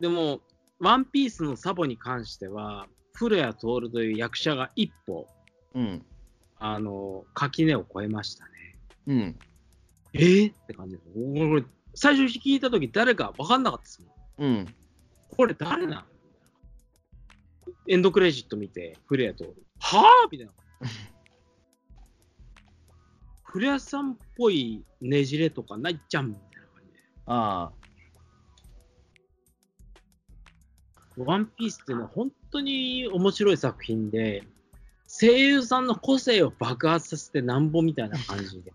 [0.00, 0.40] でも、
[0.78, 5.26] ワンピースのサボに関しては、古谷徹という役者が一歩、
[5.74, 6.06] うん。
[6.64, 8.50] あの、垣根を越えましたね。
[9.08, 9.38] うん。
[10.12, 11.08] えー、って感じです。
[11.16, 14.02] 俺、最初聞いたとき誰か分かんなかったです
[14.38, 14.48] もん。
[14.48, 14.74] うん。
[15.36, 16.02] これ誰なの
[17.88, 19.44] エンドクレジット見て、古谷徹。
[19.80, 20.30] はぁ？
[20.30, 20.52] みたいな。
[23.42, 26.98] 古谷さんっぽいねじれとかないじゃんみたいな感じで。
[27.26, 27.72] あ
[31.16, 34.44] ワンピースっていうのは本当に面白い作品で、
[35.14, 38.72] 声優さんの個性を爆発させてなんぼみたいな感じで。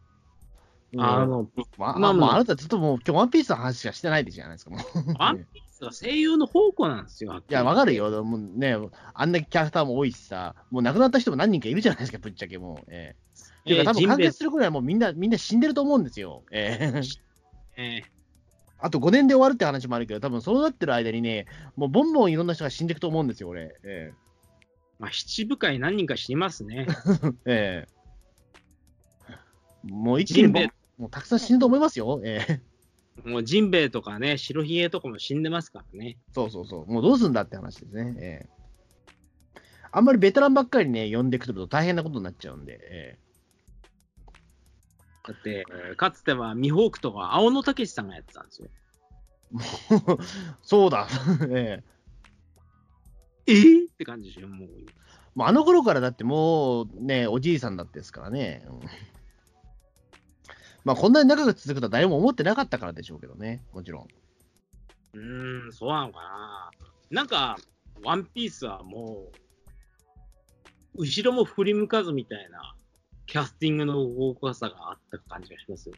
[0.98, 1.22] あ。
[1.22, 4.80] あの、まあ、まあまああなたずっともう今日ワンピースの話しかしてないじゃないですか、もう。
[5.18, 7.42] ワンピースは声優の宝庫なんですよ。
[7.50, 8.24] いや、わかるよ。
[8.24, 8.78] もうね、
[9.16, 12.86] あんだけキャラクターも多いしさ、もう亡くなった人も何人かいるじゃないですか、ぶっちゃけもう。
[12.90, 13.68] ええ。
[13.68, 16.44] ていうか、多分完結するくらいもうみんな、みんな死んでると思うんですよ。
[16.52, 17.02] え
[17.78, 18.00] え。
[18.00, 18.02] え
[18.80, 23.76] あと5年で終わるって話もあるけど、多分そうなってる間にね、もうボンボンいろんな人が死んでいくと思うんですよ、俺。
[23.84, 24.14] え
[25.00, 26.88] まあ、七部会何人か死にますね。
[27.46, 27.86] え。
[27.86, 27.98] ええ。
[29.84, 30.60] もう一気にも
[30.98, 32.20] もうたくさん死ぬと思いますよ。
[32.24, 32.62] ええ。
[33.24, 36.18] もうジンベエとかね、白ひげとかも死んでますからね。
[36.34, 36.92] そうそうそう。
[36.92, 38.16] もうどうすんだって話ですね。
[38.20, 38.58] ええ。
[39.92, 42.80] あんまりベテランばっかりね、呼んでくると大変なことになっちゃうんで。
[42.82, 43.18] え
[45.28, 48.70] だって、えーかつてはミホークとか青野武さんがやってたんですよ。
[48.70, 48.88] え。
[50.62, 51.08] そうだ。
[51.50, 51.97] ええ。
[53.48, 54.70] えー、って感じでしょ、もう。
[55.36, 58.66] もうあの頃からだってもうね、おじいさんだってですからね。
[58.68, 58.80] うん
[60.88, 64.08] まあこんなに長く続くとは誰も思ってなかったからでしょうけどね、もちろん。
[65.16, 66.72] うーん、そうなのかな。
[67.12, 67.58] なんか、
[68.04, 69.26] ワンピースはも
[70.96, 72.74] う、後ろも振り向かずみたいな、
[73.26, 75.96] キャスティングの豪華さがあった感じがしますよ。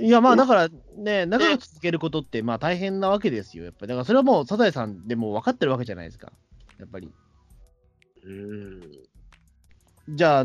[0.00, 3.88] いやまあだからね、長く続けることってまあ大変なわけですよ、やっぱり。
[3.88, 6.32] だからそれはもうサザエさんでも分かってるわけじゃないですか、
[6.78, 7.12] やっぱり。
[8.24, 8.80] うん。
[10.16, 10.44] じゃあ、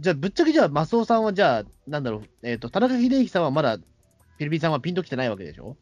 [0.00, 3.78] じゃあ、ぶっちゃけじゃあ、マスオさんはじゃあ、なんだろう、えっ、と、田中秀樹さんはまだ、
[4.38, 5.76] ピルピーさんはピンときてないわけでしょ？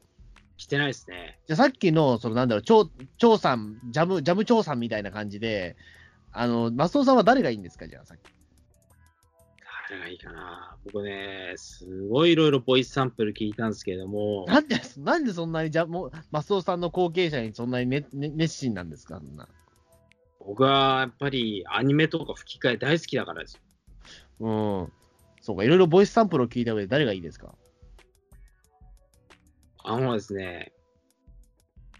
[0.56, 1.38] 来てないですね。
[1.46, 5.76] じゃあ、さっきの、その、なんだろう、張張さん、ジャム、ジャム張さんみたいな感じで、
[6.32, 8.20] あの、マスオさんは誰がいいんですか、じゃあ、さっき。
[9.88, 10.76] 誰がいいかな。
[10.84, 19.48] 僕ね、すごいいろいろボイスサンプル聞いたんですけれども、なんで、なんでそんなに、じゃもう、マスオさんの後継者にそんなにねね熱心なんですか、そんな。
[20.40, 23.60] 僕はやっぱりアニメとか吹き替え大好きだからですよ。
[24.40, 24.50] う
[24.84, 24.92] ん。
[25.40, 27.54] そうか、いろいろボイスサンプルを聞いた上で誰がいいですか？
[29.84, 30.72] あのですね、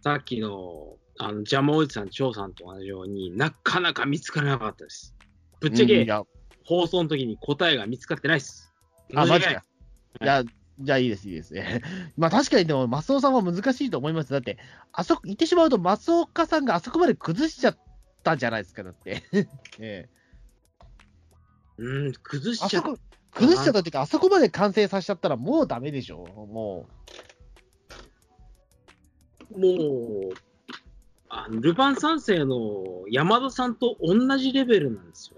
[0.02, 5.14] さっきの、あの、ジャムおじさん、張さんと同じようになかなか見つからなかったです。
[5.60, 6.06] ぶっちゃけ、
[6.68, 8.74] 放送の時に答えが見つかってないです。
[9.14, 9.64] あ、マジか。
[10.20, 10.44] いや、
[10.78, 11.54] じゃあいいです、いいです。
[12.18, 14.34] まあ確かにでも、マスオさんは難しいと思います。
[14.34, 14.58] だって、
[14.92, 17.78] あそこ、言ってしまうと、松岡さんがあそこまで崩しちゃっ
[18.22, 19.22] たじゃないですか、だって。
[19.80, 20.08] ええ
[21.78, 22.98] うん、崩しちゃっあそこ、
[23.32, 26.86] 崩しちゃったっていうか、あそこまで完成させちゃったらもうダメでしょ、も
[29.56, 30.34] もう、
[31.30, 35.37] あのルパン三世の山田さんと同じレベルなんですよ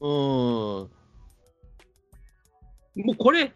[0.00, 0.06] う。
[0.06, 0.08] ん。
[0.10, 0.90] も
[3.12, 3.52] うこれ、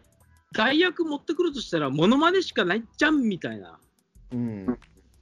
[0.52, 3.78] 代役持ってくるとしたら、モノマネしかないじゃんみたいな
[4.32, 4.78] うん。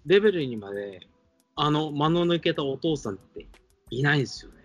[0.07, 1.01] レベルにまで、
[1.57, 3.47] あの、間の抜けたお父さんって
[3.91, 4.59] いないですよね。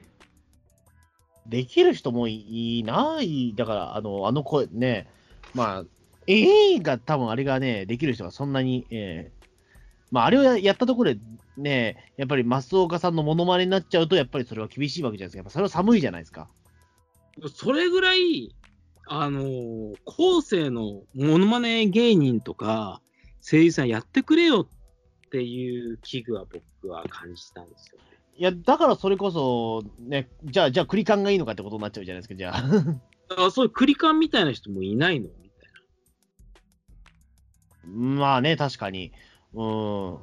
[1.47, 5.07] できる人もいない、だから、あの、あの声ね、
[5.53, 5.83] まあ、
[6.27, 9.45] 映画多分あれがね、できる人がそんなに、ええ
[10.11, 11.19] まあ、あれをややったところで、
[11.57, 15.37] ね、やっぱり増岡さんのモノマネになっちゃうと、やっぱりそれは厳しいわけじゃないですか。
[15.37, 16.49] やっぱそれは寒いじゃないですか。
[17.53, 18.55] それぐらい、
[19.07, 23.01] あのー後世のモノマネ芸人とか
[23.41, 28.05] 声優さんやってくれよっていう危惧は僕は感じたんですよね。
[28.37, 32.63] いや、だからそれこそ、ね、じゃあ、じゃあ、クリカンがいいのかってことになっちゃうじゃないですか、じゃあ。
[33.47, 35.65] あそういうクリカンみたいな人もいないのみた
[37.85, 39.13] いまあね、確かに。
[39.53, 40.17] うん。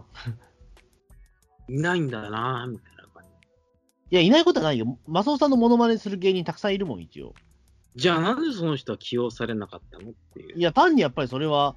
[1.69, 1.75] な。
[1.75, 3.29] いないんだなみたいな感じ。
[4.11, 4.99] いや、いないことはないよ。
[5.07, 7.35] マスオさんのモノマネする芸人たくさんいるもん、一応。
[7.95, 10.59] じゃあなんでその人は起用されなかったのっていう。
[10.59, 11.77] いや、単にやっぱりそれは、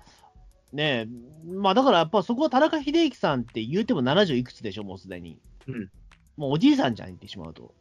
[0.74, 1.08] ね
[1.46, 5.40] まあだからやっぱそこは田中秀樹さんって言うても70いくつでしょ、もうすでに。
[5.68, 5.90] うん
[6.38, 7.74] もうおじいさんじゃん、言ってしまうと。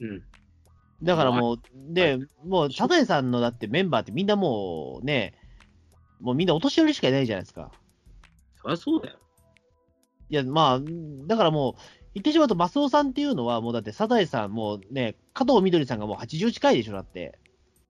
[0.00, 0.22] うん。
[1.02, 5.34] だからもう、で、もう、サザエさんのだってメンバーってみんなもうね、
[6.20, 7.70] もうみんなお年寄りしかいないじゃないですか。
[8.62, 9.18] そりゃそうだよ。
[10.30, 10.80] いや、まあ、
[11.26, 11.74] だからもう、
[12.14, 17.38] 言ってしまうと、マスオさんっていうのは、もうだって、サザエさん、もうね、加藤みどりさんがもう80近いでしょ、だって。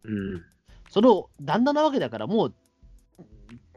[0.05, 0.43] うん。
[0.89, 2.55] その旦那なわけだから、もう、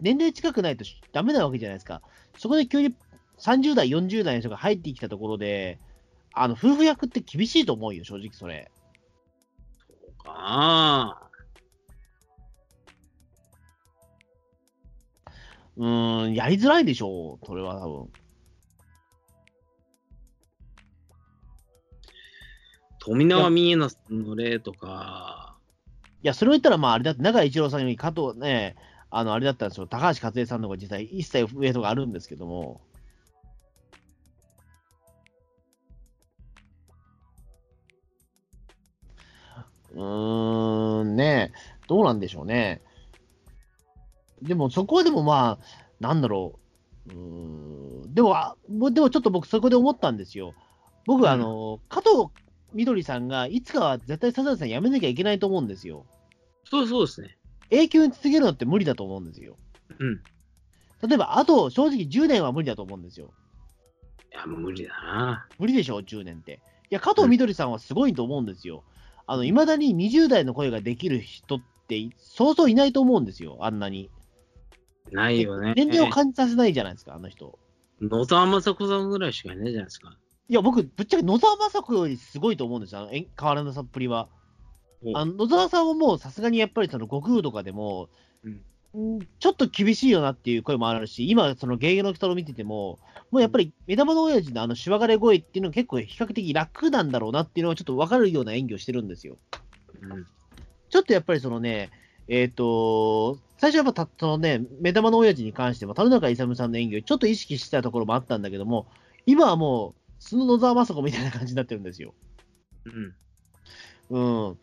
[0.02, 2.02] 年齢近くないとダメなわけじゃないですか。
[2.38, 2.96] そこで急に
[3.38, 5.80] 30代、40代の人が入ってきたところで、
[6.34, 8.72] あの、夫婦役って厳しいと思うよ、正直それ。
[9.90, 11.30] そうかな
[15.78, 18.12] うーん、やりづらいでしょう、それは多分。
[23.08, 25.56] 富永美恵さんの例とか、
[26.22, 28.76] いや、それを言ったら、まあ、あれだって、永井一郎さんより加藤ね、
[29.10, 32.82] あの、あれだったんですよ、高橋克恵さんの方が実際、一切上とかあるんですけども、
[39.94, 41.54] うーん、ね
[41.88, 42.82] どうなんでしょうね。
[44.42, 45.66] でも、そこはでもまあ、
[46.02, 46.60] なんだろ
[47.08, 48.36] う、うーん、でも、
[48.92, 50.56] でもちょっと僕、そこで思ったんですよ。
[51.06, 52.28] 僕、うんあの、加藤
[52.78, 56.06] みどりさんが、いつかは絶対サザエさん辞めなきゃいけないと思うんですよ。
[56.64, 57.36] そうそうですね。
[57.72, 59.58] 永久に続けるのって無理だと思うんですよ。
[59.98, 60.22] うん。
[61.10, 63.34] 例えば、あと、正直10年は無理だと思うんですよ。
[64.32, 65.48] いや、もう無理だな。
[65.58, 66.54] 無理でしょ、10年って。
[66.54, 66.58] い
[66.92, 68.84] や、加藤みどりさんはすごいと思うんですよ。
[69.26, 74.12] あの、未だに20代の声ができる人って、そうそういないと思うんですよ、あんなに。
[75.12, 75.74] ないよね。
[75.76, 77.58] 年齢を感じさせないじゃないですか、あの人。
[78.02, 80.16] 野沢雅子さんぐらいしかいないじゃないですか。
[80.50, 84.30] いや、僕、ぶっちゃけ野沢雅子よりすごいと思うんですよ、あの変わらなさっぷりは。
[85.04, 88.10] おあの野沢さんはもうさすがにやっぱりその悟空とかでも、
[88.44, 88.62] うん
[88.98, 93.00] んちょっと厳しいよなっていう声もあるし、今、その芸能の人を見てても、
[93.32, 99.38] もうやっぱり目玉の親父のあのしわがれ声っていうのが結構比較的楽なんだろうなっていうのはちょっと分かるような演技をしてるんですよ。
[100.02, 100.26] うん。
[100.90, 101.92] ちょっとやっぱりそのね、
[102.30, 108.88] えっ、と、最初はやっぱたそのね、目玉の親父に関しても、田中勇さんの演技をちょっと意識してたところもあったんだけども、
[109.26, 112.14] 今はもう、素の野沢雅子みたいな感じになってるんですよ。
[114.12, 114.48] うん。
[114.50, 114.58] うん。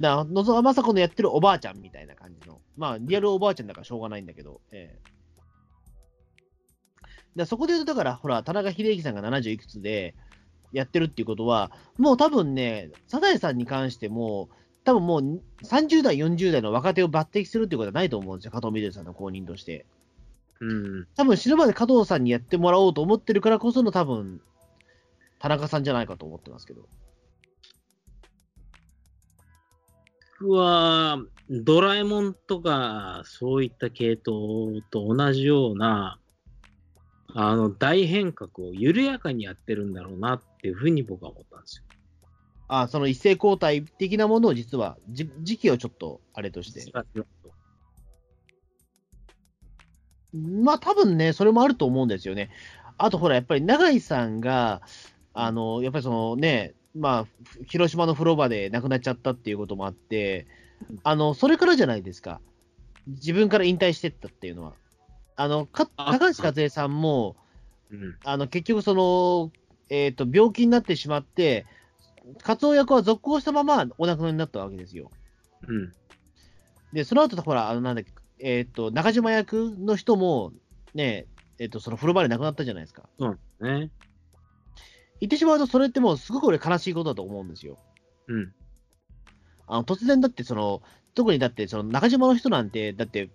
[0.00, 2.60] だから、野沢雅子のやってるおばあちゃんみたいな感じの。
[2.76, 4.60] まあ、リアルおばあちゃんだからしょうがないんだけど。
[4.72, 5.14] ええ
[7.36, 10.14] だそこで言うと、だから、ほら、田中秀樹さんが70いくつで、
[10.72, 14.48] やってるっていうことは、もう多分ね、サザエさんに関しても、
[14.84, 19.86] 多分もう30代、40代の若手を抜擢するっていうことはないと思うんですよ、加藤みどりさんの後任として。
[20.60, 21.06] うん。
[21.16, 24.40] 多分死ぬまで加藤さんにやってもらおうと思ってるからこその多分、
[25.38, 26.88] 田中さんじゃないかと思ってますけど。
[30.40, 31.18] 僕は、
[31.50, 36.18] ドラえもんとか、そういった系統と同じような、
[37.34, 41.84] あの、大変革を緩やかにやってるんだろうなっていうふうに僕は思ったんですよ。
[42.66, 46.80] あその一斉交代的なものを実は、じ時期をちょっとあれとして。
[50.34, 52.50] まあ多分ね、それもあると思うんですよね。
[52.98, 54.82] あとほら、やっぱり永井さんが、
[55.32, 60.46] あの、やっぱりそのね、まあ、ふ広島の風呂場で亡くなっちゃったっていうこともあって、
[61.02, 62.40] あの、それからじゃないですか。
[63.06, 64.74] 自分から引退してったっていうのは。
[65.36, 67.36] あの、かあ高橋和恵さんも、
[67.90, 68.16] うん。
[68.22, 69.50] あの、結局その、
[69.90, 71.66] えっ、と、病気になってしまって、
[72.42, 75.10] 活動役は続行したままお亡くなりになったわけですよ。
[75.68, 75.94] うん。
[76.92, 80.52] で、その後、ほら、あの、なんだっけ、えっ、と、中島役の人も、
[80.94, 81.26] ね、
[81.58, 83.08] えっ、と、その風呂場で亡くなったじゃないですか。
[83.18, 83.90] そうね。
[85.20, 87.78] 言ってしまうと、それってもうすごく俺悲しいことだと思うんですよ。
[88.28, 88.52] うん。
[89.66, 90.82] あの、突然だって、その、
[91.14, 93.30] 特にだって、その中島の人なんて、だって、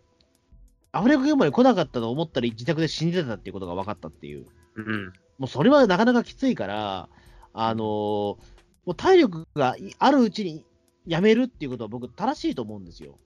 [0.92, 4.46] アフレコ現場に来なかったと思ったら自宅で死んでたっていうことが分かったっていう。
[4.76, 5.14] うん。
[5.38, 7.10] もうそれはなかなかきついから、
[7.54, 10.66] あのーもう体力がいあるうちに
[11.06, 13.20] やめるっていうことは僕、正しいと思うんですよ。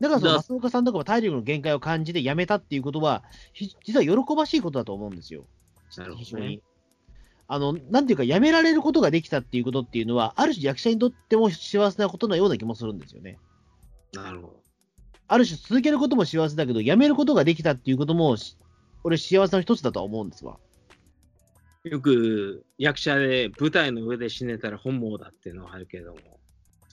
[0.00, 3.22] だからそのだ増岡さんとかも体力の限界を感じてやめたっていうことは、
[3.52, 5.44] ひ実は喜ばしいことだと思うんですよ。
[5.96, 6.62] なるほどね非常に。。
[7.48, 13.38] あの、なんていうか、やめられることができたっていうことっていうのは、ある種役者にとっても幸せなことのような気もするんですよね。
[14.12, 14.62] なるほど。
[15.28, 18.56] ある種続けることも幸せだけど、やめることができたっていうことも、し
[19.04, 20.58] 俺幸せの一つだとは思うんですわ。
[21.84, 26.39] よく役者で舞台の上で死ねたら本望だっていうのはあるけれども、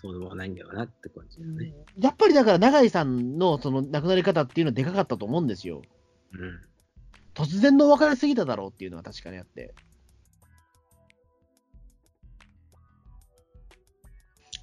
[0.08, 1.74] そうでもないんだよなって感じだよね。
[2.00, 5.82] やっぱりだから、永井さんのその亡くなり方っていうのはでかかったと思うんですよ。
[6.34, 6.62] うん。
[7.34, 9.76] 突然の別れすぎただろうっていうのは確かにあって。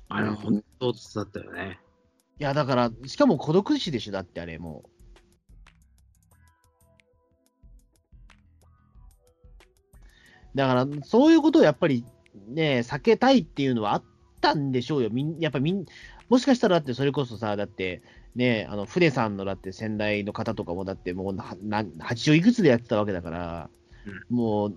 [0.09, 1.79] あれは本当だったよね。
[2.41, 4.91] いや、だから、しかも孤独死でしょ、だってあれもう。
[10.55, 12.07] だから、そういうことをやっぱり
[12.49, 14.05] ね、避けたいっていうのはあっ
[14.45, 15.11] たんでしょうよ。
[15.11, 15.87] みんやっぱみん、
[16.29, 18.03] もしかしたらだってそれこそさ、だって
[18.35, 23.71] ね、あの、船さんのだって先代の方とかもだってもうなな80いくつでやってたわけだから、
[24.29, 24.71] もう、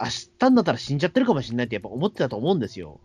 [0.00, 0.06] 明
[0.38, 3.00] 日になったら死んじゃってるかもしれないってやっぱ思ってたと思うんですよ。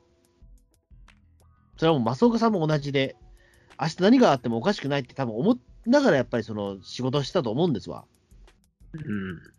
[1.77, 3.15] それはもう増岡さんも同じで、
[3.79, 8.05] 明日何があってもおかしくないって多分思いながらやっぱりその仕事をしてたと思うんですわ。
[8.93, 9.56] うん。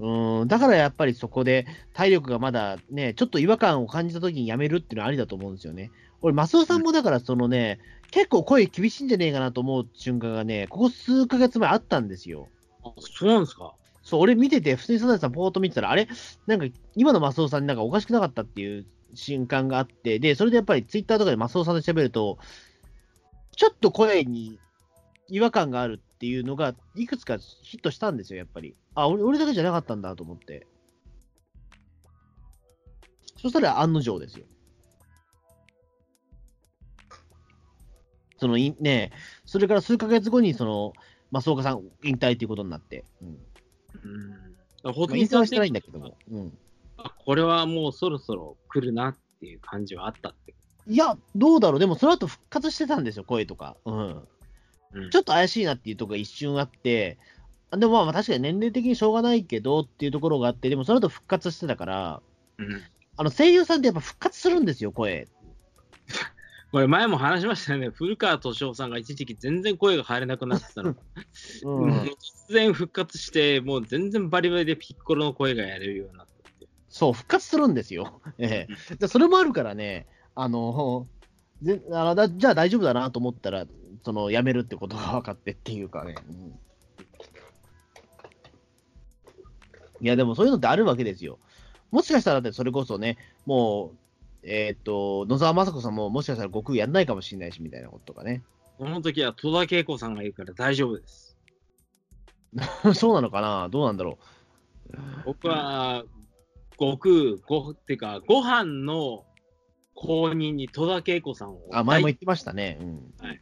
[0.00, 5.92] うーん、だからやっぱりそこで体力がまだね、ちょっと違和感を感じた時にやめるっていうのはありだと思うんですよね。
[6.22, 7.78] 俺、増尾さんもだからそのね、
[8.10, 12.48] 結構声厳しいんじゃねえかなと思う瞬間がね、ここ数ヶ月前あったんですよ。
[12.82, 13.74] あ、そうなんですか？
[14.02, 16.08] そう、俺見てて、普通にサザエさんポーっと見てたら、あれ？
[16.46, 22.38] なんか今の増尾さんになんかおかしくなかったっていう瞬間があって、で、それでやっぱりツイッターとかで増尾さんと喋ると、
[23.54, 24.58] ちょっと声に
[25.28, 28.74] 違和感があるっていうのが、いくつかヒットしたんですよ、やっぱり。
[29.02, 30.66] あ、俺俺だけじゃなかったんだと思って。
[33.36, 34.44] そしたら案の定ですよ。
[38.38, 39.12] そのいね、
[39.44, 40.92] それから数ヶ月後に、その、
[41.32, 43.04] 増岡さん引退っていうことになって。
[43.22, 43.38] うん
[44.84, 44.92] うん。
[44.92, 46.16] ホまあ、引退はしてないんだけども。
[46.30, 46.58] うん。
[46.96, 50.54] あこれはもうそろそろ来るなっていう感じはあったって。
[50.86, 51.80] いや、どうだろう。
[51.80, 53.76] でも、その後復活してたんですよ、声とか。
[53.84, 54.28] うん。
[54.92, 57.39] うんちょっと怪しいなっていうところが一瞬あって、あ
[57.76, 62.22] でもまあまあ確かに年齢的にしょうがないけどっていうところがあって、でもその後復活してたから、
[62.58, 62.82] うん
[63.16, 65.28] あの声優さんってやっぱ復活するんですよ、声。
[66.72, 67.90] これ前も話しましたよね。
[67.90, 70.96] 古川敏夫さんが一時期全然声が入れなくなってたの。
[71.64, 72.14] うん突
[72.48, 76.66] 然復活して、もう全然バリバリでピッコロの声がやれるようになったって。
[76.88, 78.22] そう、復活するんですよ。
[78.38, 81.06] ええでそれもあるからね、あの、
[81.60, 83.66] ぜあのだじゃあ大丈夫だなと思ったら、
[84.02, 86.14] その辞めるってことが分かってっていうかね。
[86.26, 86.58] うん
[90.00, 91.38] いや、でもそういうのってあるわけですよ。
[91.90, 93.96] もしかしたらそれこそね、もう、
[94.42, 98.42] えーっと、野沢雅子さんももしかしたら悟空やんないかもしれないしみたいなこととかね。
[98.78, 101.36] この時は戸田恵子さんがいるから大丈夫です。
[102.94, 103.68] そうなのかな？
[103.68, 104.18] どうなんだろ
[105.24, 106.04] 僕は、
[106.72, 107.14] 悟空、
[107.46, 109.24] ごってか、ご飯の
[109.94, 111.58] 公認に戸田恵子さんを。
[111.58, 111.68] う。
[111.72, 112.78] あ、前も言ってましたね。
[112.80, 113.14] うん。
[113.18, 113.40] はい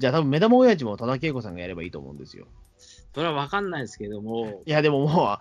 [0.00, 2.46] じゃあ多分目玉親父も戸田恵子さんがやればいいと思うんですよ。
[3.14, 5.38] それは分かんないですけども、いや、でももう、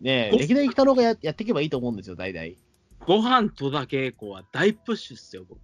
[0.00, 2.58] ね歴代北郎がややっていけばいいと思うんですよ、大体。
[3.06, 5.60] ご飯戸田恵子は大プッシュっすよ、僕。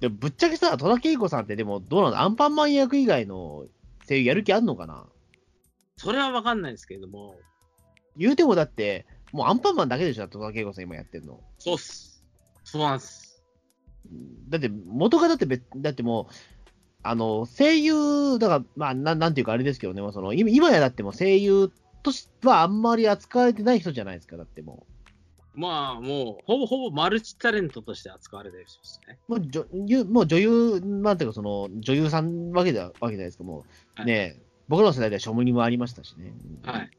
[0.00, 3.66] でもぶっちゃけさ、戸田恵子さんってでも、どうなのアンパンマン役以外の
[4.08, 5.06] 声優やる気あんのかな？
[5.96, 7.34] それは分かんないですけれども、
[8.16, 11.40] 言うてもだって、もうアンパンマンだけでしょ、戸田恵子さん今やってんの。
[11.58, 12.24] そうっす。
[12.62, 13.42] そうなんす。
[14.48, 16.34] だって、元がだって別、だってもう、
[17.02, 24.86] あの、声優、だから、まあ、なんなんていうかあれですけどね、もうその、今今やだってもう声優としてはあんまり扱われてない人じゃないですか、だっても
[25.54, 29.18] まあ、もう、ほぼほぼマルチタレントとして扱われてる人ですね。
[29.28, 29.32] う。
[29.32, 33.64] もう女優もう女優、なんていうか、その、女優さんわけではわけじゃないですか、も
[33.96, 34.00] う。
[34.00, 36.34] はいねえ僕らの世代では庶務にもありましたしね。
[36.62, 36.90] はい。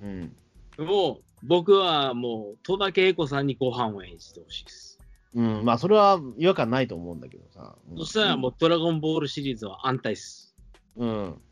[0.00, 0.36] うん。
[0.78, 5.00] もう、僕はもう、戸田恵子さんにご飯を演じてほしいです。
[5.34, 7.74] うん、まあ、それは違和感ないと思うんだけどさ。
[7.90, 10.54] うんそしたらもう、ドラゴンボールシリーズは安泰っす。
[10.96, 11.42] うん。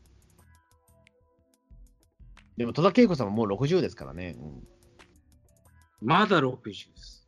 [2.57, 4.35] でも、戸田恵子さんはもう60ですからね。
[4.37, 4.67] うん
[6.01, 7.27] まだ60です。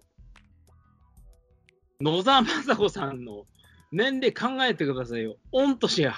[2.02, 3.46] 野沢雅子さんの
[3.92, 5.38] 年齢考えてくださいよ。
[5.52, 6.14] 御年が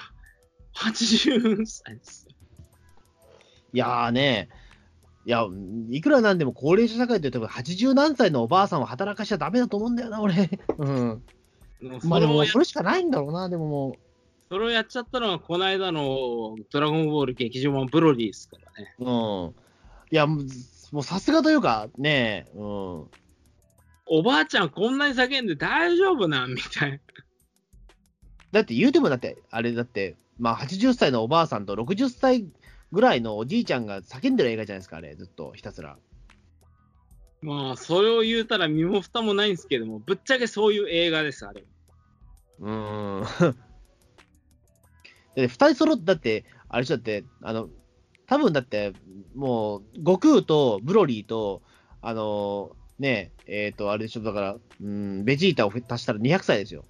[0.76, 2.28] 80歳です。
[3.72, 4.50] いやーね、
[5.24, 5.46] いや、
[5.90, 10.50] いくらなんでも高齢者社会って言うと、80何歳のおばあさんを働かしちゃダメだと思うんだよな、俺。
[10.76, 11.22] うん。
[12.04, 13.96] まあでも、それしかないんだろうな、でもも
[14.52, 18.94] それをやっちゃったのが、この間のドラゴンボール劇場版ブロディですからね。
[18.98, 19.04] う。
[19.04, 19.08] う
[19.46, 19.54] ん。
[20.10, 20.42] いや、も
[20.92, 22.60] うさすがというか、ねうん。
[24.04, 26.98] おばあちゃんこんなに叫んで大丈夫なんみたいな。
[28.52, 32.44] だって言うても、だって、あれだって、まあ80歳のおばあさんと60歳
[32.92, 35.96] ぐらいのおじいちゃんが叫んでる映画じゃないですか、あれ、ずっと、ひたすら。
[37.40, 41.64] まあ、それを言うたら身も蓋もないんですけども、ぶっちゃけそういう映画です、あれ。
[42.60, 43.62] うーん。
[45.34, 47.68] で、二人揃って、だって、あれだって、あの、
[48.26, 48.92] 多分だって、
[49.34, 51.62] もう、悟空とブロリーと、
[52.00, 56.84] あの、ねえ、えっ、と、あれでしょ、だから、うん、ベジータを足したら200歳ですよ。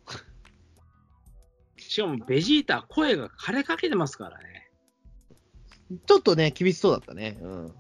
[1.79, 4.71] しかもベジータ、声が枯れかけてますからね。
[6.07, 7.39] ちょっとね、厳しそうだったね。
[7.41, 7.75] うん。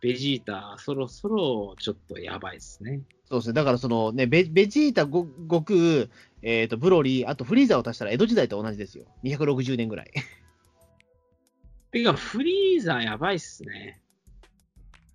[0.00, 3.02] ベジータ、そろそろちょっとやばいですね。
[3.32, 3.54] そうですね。
[3.54, 6.10] だから、そのね、ベベジータ、ゴ悟空、
[6.42, 9.06] えっ、と、ブロリー、あとフリーザを足したら江戸時代と同じですよ。
[9.24, 10.12] 260年ぐらい。
[11.92, 14.02] てか、フリーザやばいっすね。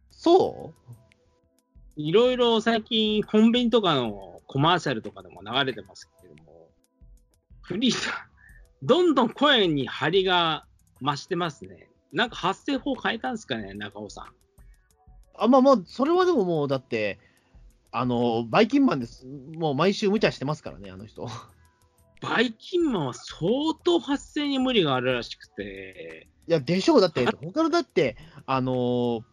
[0.09, 0.91] そう？
[1.95, 6.69] いろいろ最近、コンビニとかのコマーシャルとかでも流れてますけれども、
[7.61, 8.27] フリーザ、
[8.81, 10.65] どんどん声に張りが
[11.03, 11.87] 増してますね。
[12.11, 14.33] なんか発声法変えたんですかね、中尾さん。
[15.37, 17.19] あ、まあまあ、それはでももう、だって、
[17.91, 19.25] あの、バイキンマンです。
[19.25, 21.27] もう毎週無茶してますからね、あの人。
[22.21, 23.49] バイキンマンは相
[23.83, 27.01] 当発声に無理があるらしくて、いや、でしょう。
[27.01, 29.23] だって、他のだって、あのー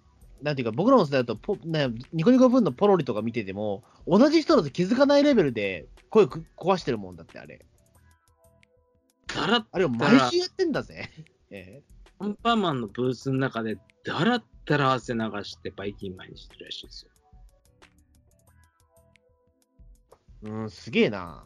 [0.43, 7.65] なんていうか、僕らの世代だとポ、ね、ニコニコ分のポロリとか見てても、同じ人だと気づかないレベルで声く壊してるもんだって、あれ。
[9.35, 11.09] だらっあれを毎週やってんだぜ。
[11.51, 11.83] え
[12.19, 17.11] アンパンマンのブースの中でだらだら汗流してバイキンマンにしてるらしいですよ。
[20.45, 21.45] うん、すげえな。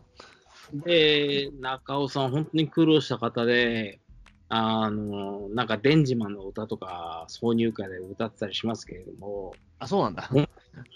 [0.73, 4.01] で、中尾さん、本当に苦労した方で、
[4.49, 10.29] あの、なんか、デンジマンの歌とか、挿入歌で歌ってたりしますけれども、あ、そうなんだ。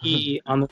[0.03, 0.69] いいあの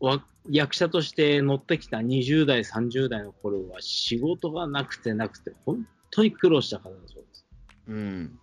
[0.00, 7.46] わ役者として乗ってきた20代、30代の頃は仕事がなくてなくて、本当に苦労した方だそうです。
[7.88, 8.38] うん。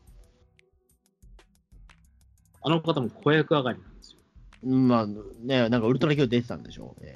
[2.61, 4.19] あの方も子役上がりなんですよ。
[4.63, 7.15] うんまあ、ね、なんかウルトラ級出てたんでしょうね。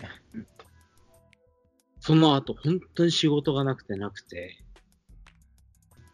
[2.06, 4.58] その後、本当に仕事がなくてなくて、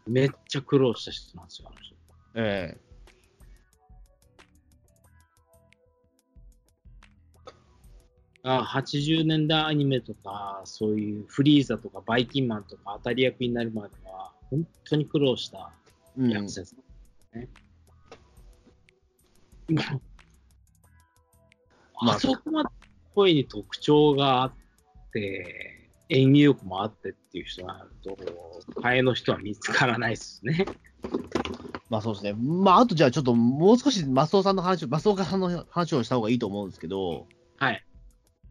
[0.06, 1.96] めっちゃ苦労した人なんですよ、あの人。
[2.36, 2.90] ええ
[8.44, 15.72] あ80年代アニメとか、そういうフリーザとかバイキンマンとか当たり役になるまでは、本当に苦労した
[16.16, 16.30] うん。
[16.30, 16.76] 役者です
[17.34, 17.48] ね。
[19.68, 19.74] もう
[22.06, 22.70] まあ あそこまで
[23.12, 24.54] 声に特徴があっ
[25.12, 25.79] て、
[26.10, 28.18] 演技力もあってっていう人がなると、
[28.80, 30.66] 替えの人は見つからないですね。
[31.88, 32.34] まあそうですね。
[32.34, 37.26] まあ、あとじゃあちょっともう少しマスオさんの話を、マスオさんの話をした方がいいと思うんですけど、
[37.58, 37.84] はい。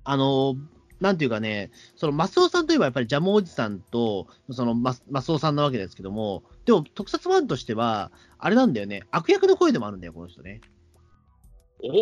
[0.04, 0.56] あの、
[1.02, 10.62] なんていうかね、そのマスオさんといえばやっぱりジャムおじさんと、そのマスオさんなわけですけども、でも特撮ファンとしては、あれなんだよね、悪役の声でもあるんだよ、この人ね。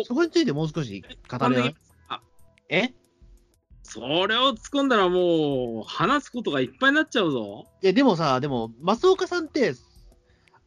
[0.04, 1.76] そこについてもう少し語れない
[2.68, 2.92] え
[3.88, 7.66] それを突っ込んだらもう、話すことがいっぱいになっちゃうぞ。
[7.82, 9.74] いや、でもさ、でも、増岡さんって、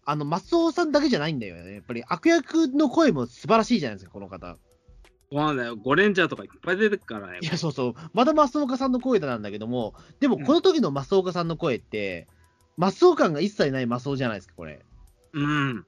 [0.04, 1.76] あの、マスオさんだけじゃないんだよね。
[1.76, 4.58] やっぱり悪役の声も素晴らしいじゃないですか、この方。
[5.32, 5.76] そうなんだよ。
[5.78, 7.46] ゴレンジャーとかいっぱい出てくからねい。
[7.46, 7.94] や、そうそう。
[8.14, 12.28] まだ増岡さんの声なんだけども、でもこの時の増岡さんの声って、
[12.78, 14.84] 増岡感が一切ない増尾じゃないですか、これ。
[15.34, 15.86] うん。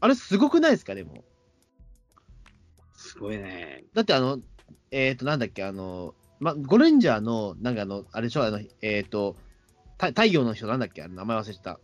[0.00, 1.24] あれすごくないですか、でも。
[2.94, 3.84] すごいね。
[3.92, 4.38] だってあの、
[4.90, 9.36] えっ、と、なんだっけ、あの、ま、ゴレンジャーの、なんかあの、あれでしょ、あの、えっ、と、
[9.98, 11.80] た太陽の人なんだっけ、あの名前忘れてた。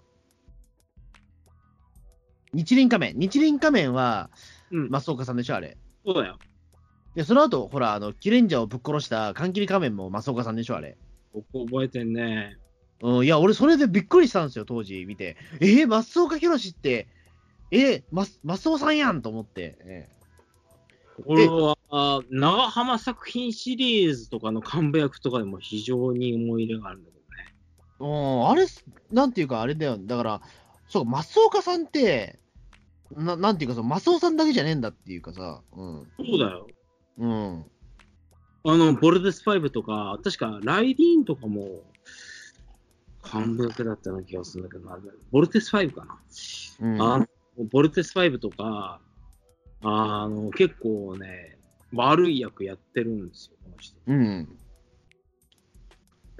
[2.52, 3.18] 日輪仮面。
[3.18, 4.30] 日輪仮面は、
[4.70, 4.90] うん。
[4.90, 5.76] 増岡さんでしょ、あれ。
[6.04, 6.38] そうだよ。
[7.14, 10.96] で、その後、ほら、あの、キレンジャーをぶっ殺した缶切り仮面も増岡さんでしょ、あれ。
[11.32, 12.56] 僕覚えてんね。
[13.02, 15.36] うん、いや、俺、それでびっくりしたんですよ、当時見て。
[15.60, 17.08] えー、増岡弘って、
[17.70, 19.78] えー、マス増尾さんやんと思って。
[19.84, 20.08] え
[21.24, 27.54] 俺は、長浜作品シリーズとかの幹部役とかでも非常に思い入れがあるんだけどね。
[27.98, 28.66] ーうん、あれ、
[29.10, 29.98] なんていうか、あれだよ。
[29.98, 30.40] だから、
[30.86, 32.38] そう、増岡さんって、
[33.16, 36.06] ななんていうかさ、増尾さんだけじゃねえんだっていうかさ、うん。
[36.18, 36.68] そうだよ。
[37.18, 37.64] うん。
[38.62, 41.82] あの、ボルテス5とか、確かライディーンとかも、
[43.24, 44.98] 幹部役だったような気がするんだけどな、
[45.32, 46.18] ボルテス5かな。
[46.80, 47.26] うん、あの
[47.70, 49.00] ボルテス5とか、
[49.82, 51.58] あの、結構ね、
[51.92, 53.96] 悪い役やってるんですよ、この人。
[54.06, 54.58] うん。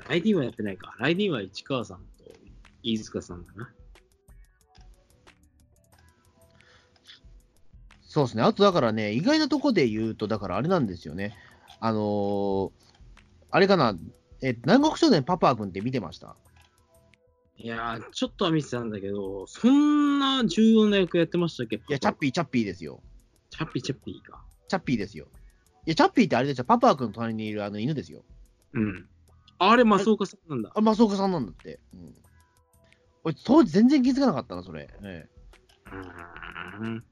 [0.09, 0.95] ライディーンはやってないか。
[0.99, 2.05] ライディーンは市川さんと
[2.83, 3.71] 飯塚さんだな。
[8.03, 8.43] そうですね。
[8.43, 11.37] あと、だからね、意外なとこで言うと、だからあれなんですよね。
[11.81, 12.71] あのー
[13.53, 13.97] あれかな、
[14.43, 16.37] え、南国少年パパ君って見てました？
[17.57, 21.77] いやー、ちょっとは見てたんだけど、そんな重要な役やってましたっけ？
[21.77, 23.03] いや、チャッピー、チャッピーですよ。
[23.51, 24.45] チャッピーチャッピーか。
[24.69, 25.27] チャッピーですよ。
[25.87, 28.25] いや、チャッピーってあれでしょ、パパ君の隣にいるあの犬ですよ。
[28.75, 29.09] うん。
[29.59, 30.73] あれ、増岡さんなんだ。
[30.75, 31.81] あ、増岡さんなんだって。
[31.95, 32.15] うん。
[33.25, 34.89] 俺、当時全然気づかなかったな、それ。
[35.03, 35.29] ええ
[35.87, 37.05] うーん。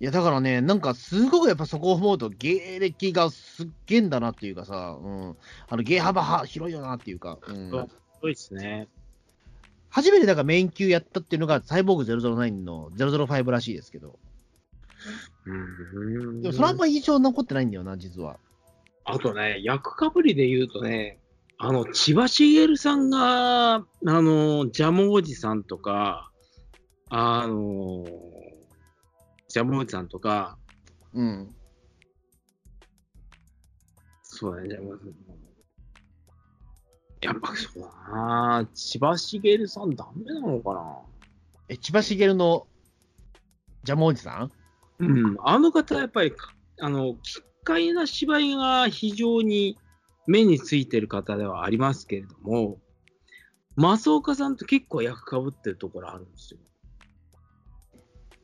[0.00, 5.36] いや、だからね、なんかすごくやっぱそこを思うと、芸歴がすっげえんだなっていうかさ、うん。
[5.68, 7.70] あの、芸幅は広いよなっていうか、うん。
[7.70, 8.88] そうすごいですね。
[9.90, 14.18] 初めてだからメイン級やったっていうのが、サイボーグ009の005らしいですけど。
[15.46, 15.54] う
[16.32, 16.42] ん。
[16.42, 18.38] でもそれはあんま印象残ってないんだよな、実は。
[19.04, 21.18] あとね、役かぶりで言うとね、
[21.58, 26.30] あの、千葉茂さんが、あの、ジャムおじさんとか、
[27.08, 28.04] あの、
[29.48, 30.58] ジャムおじさんとか、
[31.12, 31.54] うん。
[34.22, 35.12] そうだね、ジャムおじさん。
[37.24, 40.98] やっぱそうだな千葉茂さんダメなのかな？
[41.68, 42.66] え、千葉茂の
[43.84, 44.50] ジャムおじさん？
[44.98, 49.78] うん、あの方やっぱりか、あの、奇怪な芝居が非常に
[50.26, 52.78] 目についてる方ではありますけれども、
[53.76, 56.60] 増岡さんと結構役かぶってるところあるんですよ。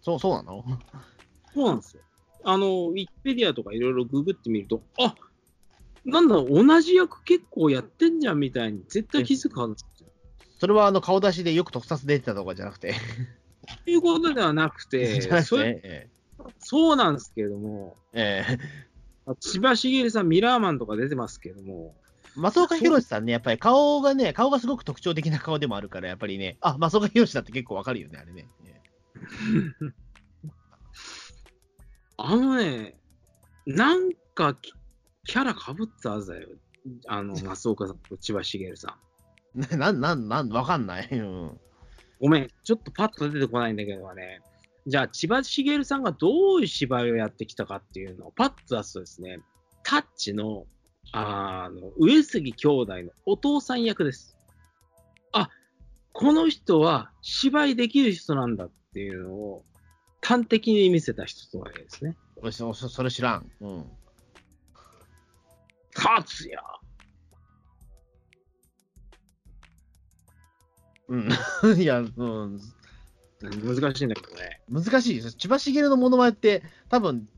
[0.01, 0.64] そう、そうなの？
[1.55, 2.03] そうなんですよ。
[2.44, 5.16] あの、ウィキペディアとかいろいろググってみると、あ
[6.05, 10.09] なんだ、同じ役結構やってんじゃんみたいに絶対気づくはずですよ。
[10.59, 12.94] それはあの顔出しでよく特撮出てたとかじゃなくて。
[13.84, 16.11] ということではなくて、 それ
[16.59, 18.59] そうなんですけれども、ええ
[19.41, 28.49] 千葉茂さん、ミラーマンとか出てますけども、え松岡弘さんね、やっぱり顔がね、顔がすごく特徴的な顔でもあるから、やっぱりね、あ、松岡弘だって結構わかるよね、あれね。
[28.64, 28.80] え
[32.16, 32.97] あのね、
[33.66, 34.72] なんかキ
[35.24, 36.49] キャラかぶったはずだよ。
[37.07, 38.97] あの、 増岡さんと千葉茂さ
[39.55, 39.62] ん。
[39.72, 41.09] えな、なん、なん、わかんない。
[41.11, 41.61] うん。
[42.20, 44.41] ごめん、ちょっとパッと出てこないんだけどね。
[44.89, 49.41] じゃあ、千葉茂さんがどういう芝居をやってきたかっていうのをパッと出すとですね、
[49.82, 50.64] タッチの、
[51.12, 54.39] あの、上杉兄弟のお父さん役です。
[55.32, 55.51] あ、
[56.14, 59.64] この人は芝居できる人なんだっていうのを
[60.22, 62.16] 端的に見せた人とわけですね。
[62.51, 63.51] そそれ知らん。
[63.61, 63.86] うん。
[65.93, 66.62] 達也
[71.09, 71.28] うん。
[71.78, 72.61] いや、うん。
[73.41, 74.61] 難しいんだけどね。
[74.68, 75.34] 難しいです。
[75.34, 77.28] 千葉茂のモノマネって、多分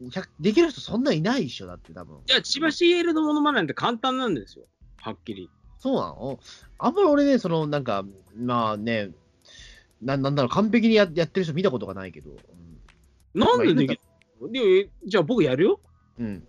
[0.00, 2.18] 100できる人そんないないっしょ、だって多分。
[2.18, 4.64] いや、千葉茂のものまねなんて簡単なんですよ。
[5.00, 5.50] はっきり。
[5.80, 6.38] そうなの？
[6.78, 8.04] あんまり俺ね、その、なんか、
[8.36, 9.10] まあね、
[10.00, 12.30] ななんだろう、完璧にややってる人見たことがないけど。
[13.34, 14.00] なんででき
[14.52, 15.80] るじゃあ僕やるよ。
[16.18, 16.46] うん。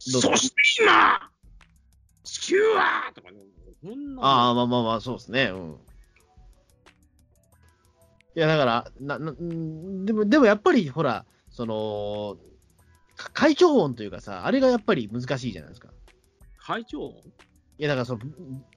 [0.00, 1.30] そして今、
[2.24, 3.38] 地球はとかね、
[3.82, 5.50] こんなのああ、まあまあまあ、そうですね。
[5.52, 5.76] うん。
[8.34, 12.36] いや、だから、な、な、んでも、でもやっぱり、ほら、その、
[13.16, 15.88] か会長音というかさ、あれがやっぱり難しいじゃないですか。
[16.56, 17.10] 会長
[17.78, 18.32] いや、だからその、ブ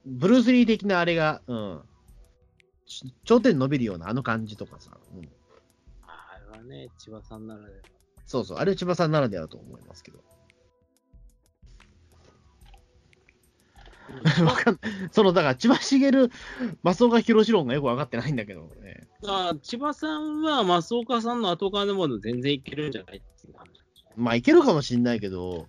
[0.06, 1.82] ブルース・リー的なあれが、うん。
[2.86, 5.28] ち頂点伸びるようなあの感じとかさ、うん。
[6.02, 7.82] あれはね、千葉さんならでは。
[8.26, 10.18] そうそう、あれ千葉さんならではだと思いますけど。
[15.10, 19.08] その、だから千葉茂、増岡宏論がよく分かってないんだけどね。
[19.26, 23.22] あ千葉さんは増岡さんの後からでも全然いけるんじゃない
[24.16, 25.68] まあ、いけるかもしんないけど、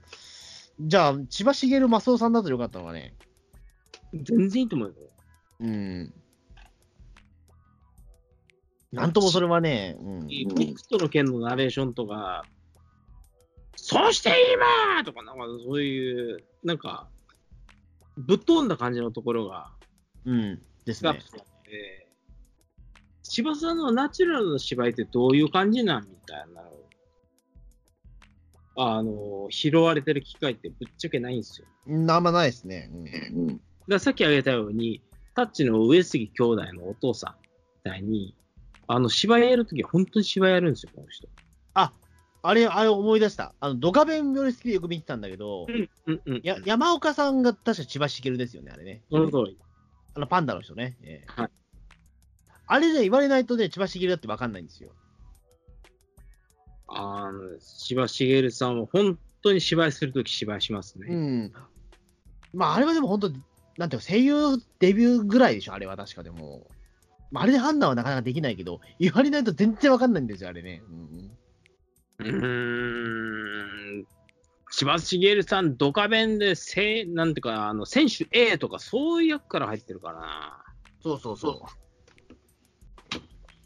[0.80, 3.14] じゃあ、千葉茂、増尾さんだとよかったのかね。
[4.14, 4.96] 全然いいと思うよ。
[5.62, 6.14] うん。
[8.92, 10.28] なんともそれはね、うん。
[10.28, 12.44] ギフトの件のナレーションとか、
[13.76, 17.10] そして今とか、なんかそういう、なんか、
[18.18, 19.72] ぶっ飛んだ感じのところが、
[20.26, 20.62] うん。
[20.86, 21.20] ですね
[23.24, 26.84] 千葉さんのナチュラルな芝居ってどういう感じなんみたいなのを
[28.76, 31.68] あの、拾われてる機会ってぶっちゃけないんですよ。
[31.88, 32.90] うんあんまないですね。
[33.34, 33.62] うん。
[33.88, 35.02] ださっき挙げたように、
[35.36, 37.36] タッチの上杉兄弟のお父さん
[37.86, 38.36] みたいに、
[38.88, 41.28] あの、芝居やるときは本当に芝居やるんですよ、この人。
[41.76, 41.94] あ、
[42.46, 43.56] あれ、あれ思い出した。
[43.62, 46.42] あの、ドカベンより好きでよく見てたんだけど、うん、うん、うん。
[46.44, 49.02] や山岡さんが確か千葉茂ですよね、あれね。
[49.10, 49.58] その通り。
[50.14, 50.98] あの、パンダの人ね。
[51.02, 51.50] ええはい
[52.66, 54.92] あれね、言われないとね、千葉茂だって分かんないんですよ。
[56.88, 61.14] あの、千葉茂さんは本当に芝居するとき芝居しますうね。
[61.14, 61.54] ん。
[62.54, 63.30] まあ、あれはでも本当、
[63.78, 66.68] なんていうの、声優デビューぐらいでしょ、あれは確かでも。
[67.32, 70.84] まあ、あれで判断はなかなかできないけど、言われないと全然分かんないんですよ、あれね。
[70.90, 71.32] うん、
[72.20, 74.06] うーん。
[74.72, 80.64] 千葉茂さん、ドカベンで、せなんていうか、あの、選手 A とかそういう役から入ってるからな。
[81.04, 81.62] そうそうそう。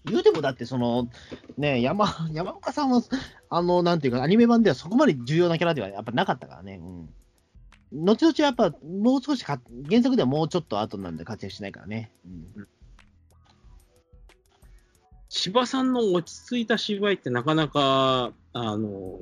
[0.05, 1.09] 言うてもだって、その、
[1.57, 3.01] ね山、 山岡さんは、
[3.49, 6.79] あの、なんていうか、アニメ版ではそこまで重要なキャラではやっぱなかったからね。
[7.91, 8.05] うん。
[8.05, 12.11] 後々やっぱ、もう少しか、原作ではもうちょっと後なんで活躍しないからね。
[12.25, 12.67] うん。
[15.29, 19.19] 千葉さんの落ち着いた芝居ってなかなか、あの、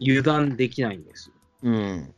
[0.00, 1.34] 油断できないんですよ。
[1.62, 2.14] うん。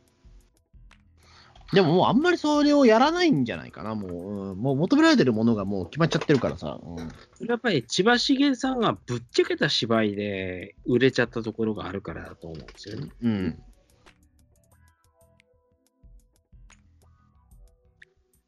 [1.73, 4.11] でももうあんまりそれをやらないんじゃないかな、もう。
[4.51, 6.79] うん、もう求められてるものがもう決まっちゃってるからさ。
[6.81, 7.47] うん。
[7.47, 13.09] やっぱり千葉茂さんがぶっちゃけた芝居で売れちゃったところがあるからだと思うんですよね。
[13.21, 13.63] うん。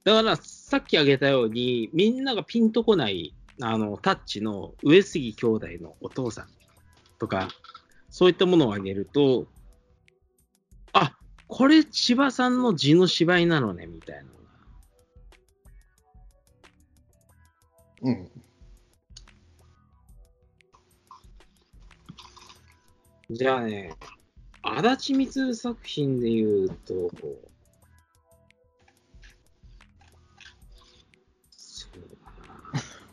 [0.05, 6.47] だからさっき挙げたように、みんながピンとこない、あの、タッチの上杉兄弟のお父さん
[7.19, 7.49] とか、
[8.09, 9.47] そういったものを挙げると、
[10.93, 14.33] あ、これ千葉さんの字の芝居なのね、みたいなのが。
[18.03, 18.31] うん。
[23.31, 23.93] じゃあね、
[24.63, 27.11] 足立みつ作品で言うと、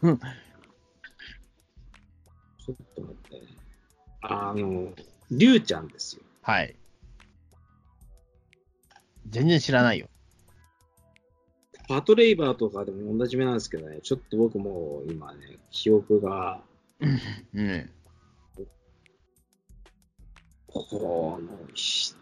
[0.02, 3.46] うんちょっと待ってね。
[4.22, 4.92] あの、
[5.30, 6.22] りゅうちゃんですよ。
[6.42, 6.76] はい。
[9.28, 10.08] 全然知らないよ。
[11.88, 16.60] パトレイバーとかでも同じ目なんですけどね、ちょっと僕もう今ね、記憶が、
[17.00, 17.20] うん。
[20.66, 22.16] この人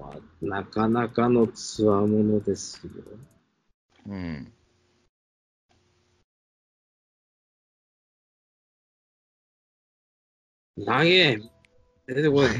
[0.00, 2.90] はなかなかのつわものですよ。
[4.08, 4.52] うん。
[10.84, 11.38] 長え。
[12.06, 12.50] 出てこない。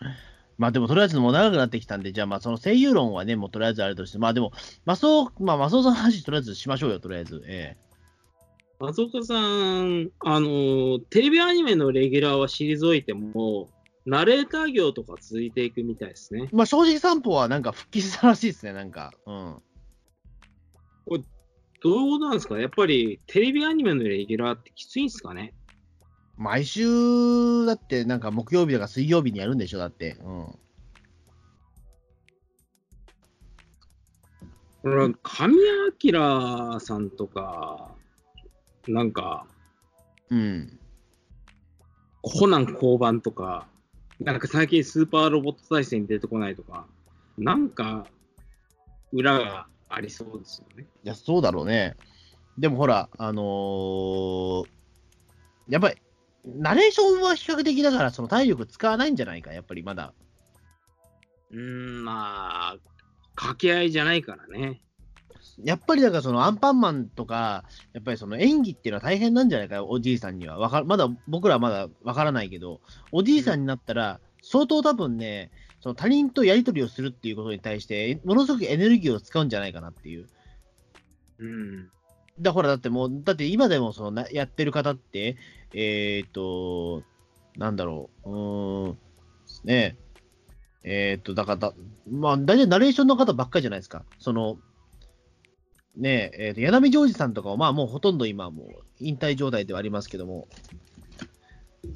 [0.58, 4.52] まあでもとりあえずもう長くなってきたんで、じゃあまあその声優論はね、もうとりあえずあれとして、まあでも、
[4.84, 7.42] マスオ、まあマスオさんの話とりあえずしましょうよ、とりあえず。
[7.46, 7.76] え
[8.78, 13.68] 松岡さん、あの、テレビアニメのレギュラーは退いても、
[14.06, 16.56] ナレーター業とか続いていくみたいですねえ。。
[16.56, 19.12] まあ正直散歩はなんか復帰したらしいですね、なんか。
[19.26, 19.62] うん。
[21.82, 25.54] どういうことなんですかやっぱりテレビアニメのレギュラーってきついんですかね
[26.40, 30.16] 毎週、だってなんか木曜日とか水曜日にやるんでしょ、だって。
[30.24, 30.46] うん。
[34.80, 35.54] これ、神
[36.00, 37.90] 谷明さんとか、
[38.88, 39.46] なんか、
[40.30, 40.80] うん。
[42.22, 43.68] コナン交番とか、
[44.18, 46.86] なんか最近スーパーロボット対戦に出てこないとか、
[47.36, 48.06] なんか、
[49.12, 50.86] 裏がありそうですよね。
[51.04, 51.96] いや、そうだろうね。
[52.56, 54.66] でもほら、あのー
[55.68, 55.96] やっぱり、
[56.44, 60.14] ナレーションは比較的だから、その体力使わないんじゃないか、やっぱりまだ。
[61.50, 62.76] うーん、まあ、
[63.34, 64.82] 掛け合いじゃないからね。
[65.64, 70.58] やっぱりだからそのアンパンマンとか、やっぱりその演技っていうのは大変なんじゃないか、おじいさんには。
[70.58, 72.80] わかまだ、僕らはまだわからないけど、
[73.12, 80.28] おじいさんになったら、相当多分ね、その他人とやり取りをするっていうことに対して、ものすごくエネルギーを使うんじゃないかなっていう。
[81.38, 81.90] うん。
[82.40, 85.36] だからだってもう、だって今でもそのなやってる方って、
[85.74, 87.02] えっ、と、
[87.56, 88.98] なんだろう、うーん、
[89.64, 89.96] ね
[90.82, 91.74] え、えっ、と、だからだ、
[92.10, 94.04] まあ、大体ナレーションの方ばっかりじゃないですか。
[94.18, 94.58] その、
[95.96, 98.66] ねえ、えーと、柳ジョージさんとかは、まあもうほとんど今もう
[99.00, 100.48] 引退状態ではありますけども、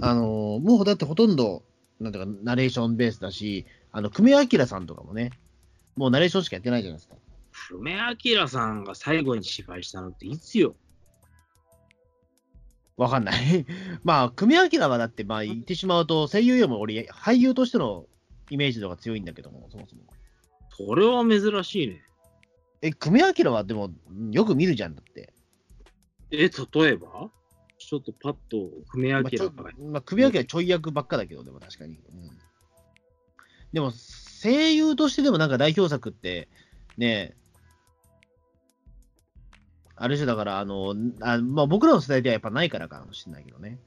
[0.00, 1.62] あのーもうだってほとんど、
[2.00, 5.30] なんていうか、ナレーションベースだし、あの、久米明さんとかもね、
[5.96, 7.14] もうナレーションしかやってないじゃないですか。
[7.70, 7.96] 久米
[8.36, 10.74] 明さんが最後に芝居したのっていつよ？
[12.96, 13.64] わかんない。
[14.04, 18.06] まあ、久米明はだって、まあ言ってしまうと、声優よりも俺、俳優としての
[18.50, 20.02] イメージ度が強いんだけども、そもそも。
[20.76, 22.02] それは珍しいね。
[22.82, 23.90] え、久米明はでも、
[24.30, 25.32] よく見るじゃんだって。
[26.30, 26.48] え、例
[26.92, 27.30] えば？
[27.78, 29.72] ちょっとパッと久米明まあ。
[29.92, 31.94] まあ、久米明はちょい役ばっかだけど、でも確かに。
[31.94, 32.38] うん、
[33.72, 33.92] でも、
[34.42, 36.48] 声優としてでもなんか代表作って、
[36.96, 37.36] ね
[39.96, 43.78] ある種だから、あの、あまあ、僕らの世代ではやっぱないからかもしれないけどね。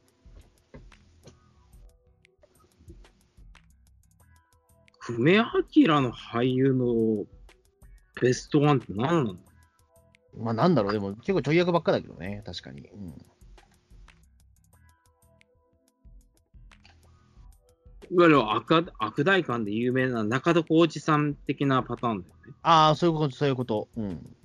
[5.01, 7.25] 久米明の俳優の
[8.21, 9.35] ベストワンって何なの？
[10.37, 12.81] まあ、なんだろう、でも結構ちょい役ばっかだけどね、確かに。
[12.81, 13.13] うん
[18.09, 22.53] いわゆる悪悪大官で有名な中田浩二さん的なパターンだよね。
[22.61, 23.89] ああ、そういうこと、そういうこと。
[23.97, 24.35] うん。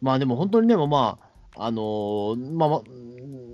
[0.00, 1.18] まあでも本当にでもま
[1.54, 2.82] あ、あのーまあまあ、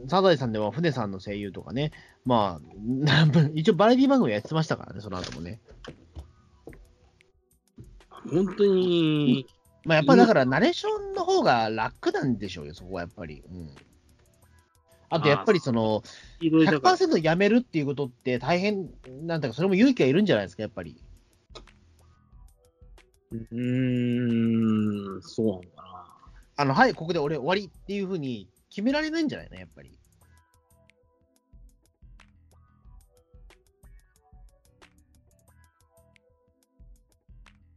[0.09, 1.93] サザエさんでは船さんの声優とかね、
[2.25, 2.67] まあ、
[3.55, 5.61] 一応バラエティ番組やってましたからね、その後もね。
[8.31, 9.47] 本当に、
[9.85, 13.43] まあやっぱだからナレーションの方が楽なんでしょうよ、そこはやっぱり。
[13.49, 13.71] うん。
[15.11, 16.03] あとやっぱりその、
[16.41, 18.91] いろいろだから100%やめるっていうことって大変、
[19.27, 20.97] なんだか、それも勇気がいるんじゃないですか、やっぱり。
[23.33, 25.82] うーん、そうなのかな。
[26.63, 29.99] あの、はい、ここで俺終わりっていうふうに決められないんじゃないの、やっぱり。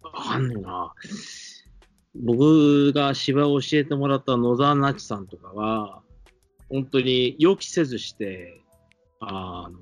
[0.04, 0.94] わかんないな。
[2.14, 6.04] 僕が芝居を教えてもらった野沢那智さんとかは、
[6.70, 8.62] 本当に予期せずして、
[9.20, 9.80] あの、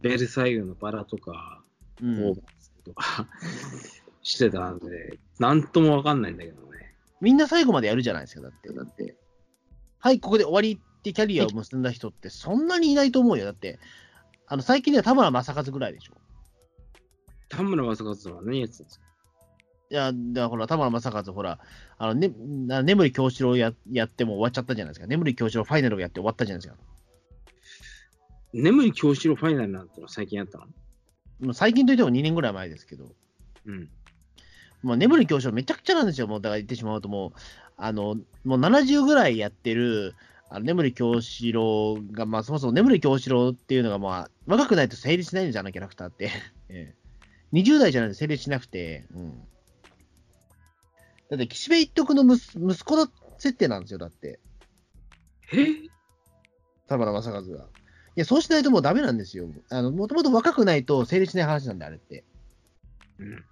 [0.00, 1.62] ベルサイユのバラとか、
[2.00, 3.28] うんオーバーとか
[4.22, 6.67] してたんで、なんともわかんないんだけどね。
[7.20, 8.72] みんな最後までやるじゃないですか、だって。
[8.72, 9.16] だって。
[9.98, 13.44] はい、ここで終わりってキャリアを結んだ人ってそんなにいないと思うよ。
[13.44, 13.78] だって、
[14.46, 16.14] あの、最近では田村正和ぐらいでしょ。
[17.48, 19.04] 田村正和さんは何やってたんですか？
[19.90, 21.58] いや、だからほら、田村正和、ほら、
[21.96, 22.32] あの、ね、
[22.66, 25.06] な眠り京志郎ややっても終わっちゃったじゃないですか。
[25.06, 26.80] 眠り京志郎ファイナルをやって終わったじゃないですか。
[28.52, 30.58] 眠り京志郎ファイナルなんてのは最近やった
[31.40, 31.54] の？
[31.54, 33.12] 最近といっても2年ぐらい前ですけど。
[33.66, 33.88] うん。
[34.82, 37.40] もう眠り教師めちゃくちゃなんですよ、もうだから言ってしまうと、もう、
[37.76, 40.14] あの、もう70ぐらいやってる、
[40.50, 46.30] あの眠り京志郎が、まあ、そもそも眠り京志郎っていうのが、まあ、若くないと成立しないんじゃなキャラクターって。
[46.68, 47.08] ええ
[47.50, 49.38] 20代じゃないと成立しなくて、うん。
[51.30, 54.38] だって、岸辺一徳の息息子の設定なんですよ、だって、
[55.52, 55.88] え？
[56.88, 57.48] 田村正和が。
[57.48, 57.60] い
[58.16, 59.48] や、そうしないともうダメなんですよ。
[59.70, 62.24] あの、もともと若くないと成立しない話なんで、あれって。
[63.18, 63.44] うん。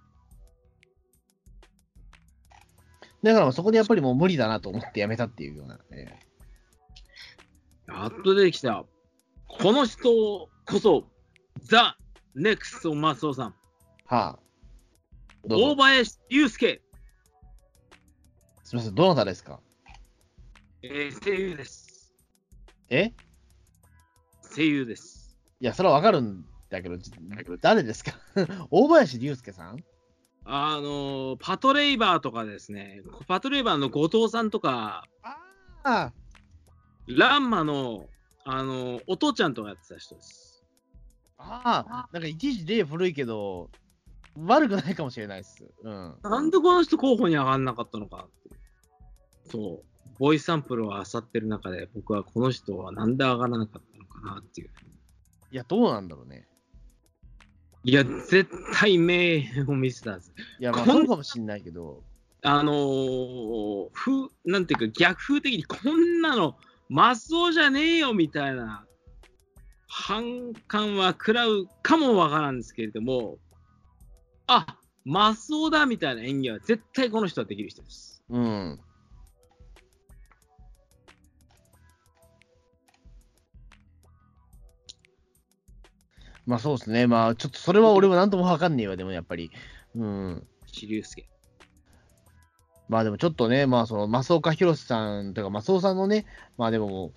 [3.23, 5.79] だから、そこでやっぱりもう無理だなと思ってやめたっていうような。
[5.91, 6.27] ええ
[7.87, 8.85] やっと出てきた。
[9.47, 10.09] この人
[10.65, 11.07] こそ、
[11.61, 11.97] ザ・
[12.35, 13.55] ネクスト・マスオさん。
[14.05, 14.39] はあ。
[15.49, 16.81] 大林祐介、
[18.63, 19.61] すみません、どなたですか？
[20.83, 22.13] えー、声優です。
[22.89, 23.13] え？
[24.55, 25.37] 声優です。
[25.61, 27.11] いや、それはわかるんだけど、じ
[27.61, 28.11] 誰ですか？
[28.69, 29.77] 大林龍介さん？
[30.49, 35.37] あのーパトレイバーとかですね、パトレイバーの後藤さんとか、あ
[35.83, 36.13] あ、
[37.07, 38.05] ランマの、
[38.45, 40.63] あのーお父ちゃんとかやってた人です。
[41.37, 43.69] ああ、なんか一時例古いけど、
[44.37, 45.65] 悪くないかもしれないです。
[45.83, 46.15] うん。
[46.23, 48.27] なんでこの人候補に上がんなかったのか。
[49.51, 49.85] そう。
[50.19, 54.69] ボイスサンプルを漁ってる中で、僕はこの人はなんで上がらなかったのかなっていう。
[55.51, 56.47] いや、どうなんだろうね。
[57.87, 60.33] いや、絶対名演を見せたんです。
[60.59, 62.03] いや、まあ、そうかもしんないけど、
[62.43, 66.57] あのー、風、なんていうか逆風的にこんなの
[66.89, 68.85] マスオじゃねえよみたいな
[69.87, 73.37] 反感は食らうかもわからんですけれども、
[74.47, 74.65] あ、
[75.05, 78.21] マスオだみたいな演技は絶対この人はできる人です。
[78.29, 78.79] うん。
[86.47, 87.07] まあそうですね。
[87.07, 89.51] まあちょっとそれは俺もなんともわかんねえわ、でもやっぱり。
[89.95, 90.47] うん。
[90.65, 91.27] 志龍介。
[92.87, 96.25] まあでもちょっとね、まあその、増岡弘さんとか、増尾さんのね、
[96.57, 97.11] まあでも、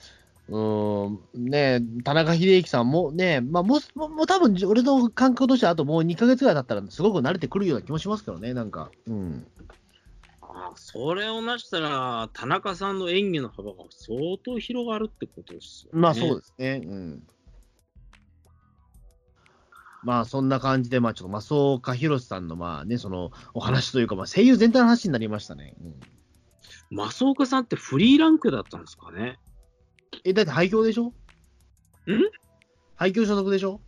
[0.48, 8.90] うーん、ね、田中秀之さんもね、まあもう、も多分俺の感覚としてはあともう2ヶ月ぐらい経ったらすごく慣れてくるような気もしますけどね、なんか。
[9.06, 9.46] うん。
[10.40, 16.00] ああ、それをなしたら、田中さんの演技の幅が相当広がるってことですよね。
[16.00, 16.82] まあそうですね。
[16.84, 17.22] うん。
[20.02, 25.74] まあそんな感じで、まあちょっと増岡弘さんのまあね、そのお話というか、まあ声優全体の話になりましたね。
[26.90, 29.38] うん、増岡さんってフリーランクだったんですかね。
[30.24, 31.06] え、だって廃業でしょ？
[31.08, 31.12] ん？
[32.96, 33.80] 廃業所属でしょ？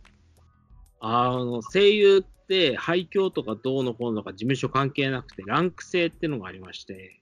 [0.99, 7.19] あの、声優って廃墟とかどうのこうのとか事務所関係なくて、ランク制ってのがありまして、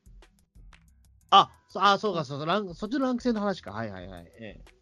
[1.31, 3.71] あ、そあそうか、そうランそっちのランク制の話か。
[3.71, 4.31] はいはいはい。
[4.39, 4.80] ええ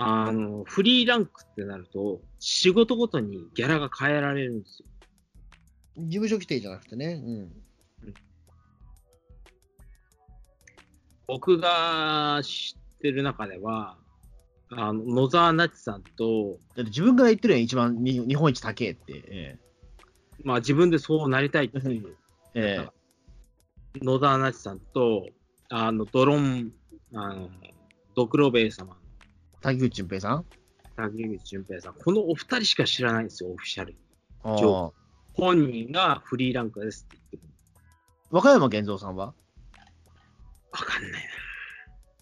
[0.00, 4.88] あの、フリーランクってなると、仕事ごとにギャラが変えられるんですよ。
[5.96, 7.14] 事務所規定じゃなくてね。
[7.14, 7.52] うん。
[11.26, 13.98] 僕が知ってる中では、
[14.70, 19.24] あの野沢那智さんと、だって自分から言ってるやん、一番に日本一高えって。
[19.26, 19.58] え
[20.44, 22.16] まあ自分でそうなりたいっていう、
[22.54, 22.88] ええ
[24.00, 25.26] 野沢那智さんと、
[25.70, 26.72] あの、ドロン、
[27.14, 27.50] あの、
[28.14, 28.96] ドクロベイ様
[29.58, 30.44] の竹内純平さん？
[30.96, 33.94] 竹内純平さん、このお二人しか知らないんですよ、オフィシャル。
[35.32, 37.52] 本人がフリーランクですって言ってる。
[38.30, 39.26] 和歌山源三さんは？
[39.26, 39.34] わ
[40.72, 41.22] かんない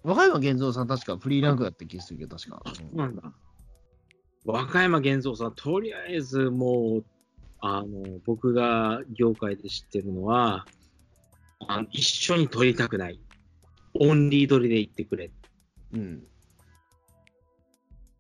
[0.03, 2.63] 和歌山源三さん確かフリーランクだった気がするけど、確か。
[2.65, 3.07] うんな。
[3.07, 3.23] なんだ。
[4.45, 7.05] 和歌山源三さん、とりあえずもう、
[7.61, 10.67] あの、僕が業界で知ってるのは、
[11.67, 13.19] あの一緒に撮りたくない。
[13.99, 15.31] オンリー撮りで行ってくれ。
[15.95, 16.23] うん。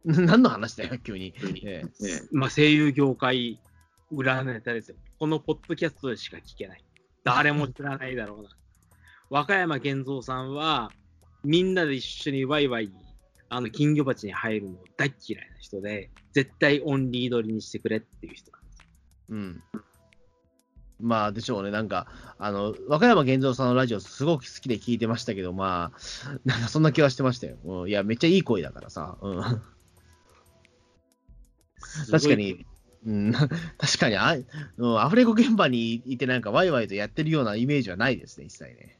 [0.26, 1.34] 何の話だよ、急に。
[1.64, 3.60] ええまあ、声優業界
[4.12, 4.96] 裏ネタですよ。
[5.18, 6.84] このポッドキャストでしか聞けない。
[7.24, 8.50] 誰も知らないだろうな。
[9.30, 10.92] 和歌山源三さんは、
[11.42, 12.92] みんなで一緒にワイワイ、
[13.48, 18.78] あの、金魚鉢に入るの大っ嫌いな人で、絶対オンリー撮りにしてくれっていう人なんです。
[19.30, 19.62] うん。
[21.00, 21.72] まあ、でしょうね。
[21.72, 22.06] なんか、
[22.38, 27.56] あの、和歌山源三さんのラジオすごく好きで聞いてましたけど、まあ、なんかそんな気はしてましたよ。
[27.64, 29.18] うん、いや、めっちゃいい声だからさ。
[29.20, 29.62] うん。
[32.10, 32.66] 確かに、
[33.06, 33.32] うん、
[33.78, 34.34] 確かにあ、
[34.76, 38.98] うん、アフレコ現場にいてなんかワイワイとやってるようなイメージはないですね、一切ね。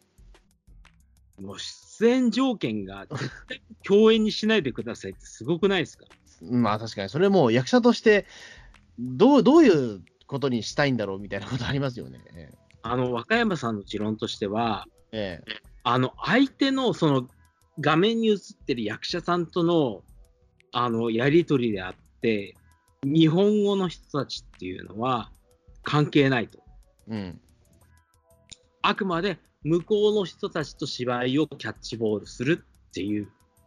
[1.40, 6.06] もう出演条件が絶対共演にしないでくださいってすごくないですか？
[6.43, 8.27] うんまあ確かに、それも役者として、
[8.98, 12.20] どう、どういうことにしたいんだろうみたいなことありますよね。
[12.35, 12.52] え。
[12.82, 15.52] あの、和歌山さんの持論としては、ええ。
[15.82, 17.28] あの、相手のその
[17.81, 20.02] 画面に映ってる役者さんとの、
[20.73, 22.55] あの、やりとりであって、
[23.05, 25.31] 日本語の人たちっていうのは
[25.82, 26.59] 関係ないと。
[27.09, 27.40] うん。
[28.82, 33.27] あくまで向こうの人たちと芝居をキャッチボールするっていう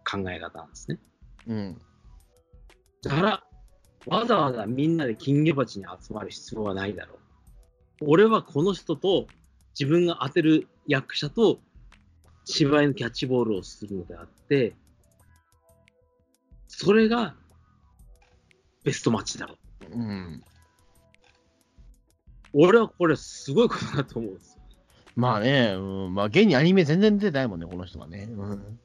[0.10, 1.00] 考え方なんですね。
[1.48, 1.82] うん。
[3.04, 3.44] だから、
[4.08, 7.16] わざわざみんなで金魚鉢に集まる必要はないだろ
[8.02, 8.06] う。
[8.08, 9.28] 俺はこの人と
[9.78, 11.60] 自分が当てる役者と
[12.46, 14.76] 芝居のキャッチボールをするのであって、
[16.68, 17.36] それが
[18.84, 19.56] ベストマッチだろ
[19.92, 19.94] う。
[19.94, 20.44] うん。
[22.54, 24.62] 俺はこれすごいことだと思うんですよ。
[25.16, 28.28] まあね、うん、まあ現にアニメ全然出てないもんね、この人はね。
[28.32, 28.80] うん。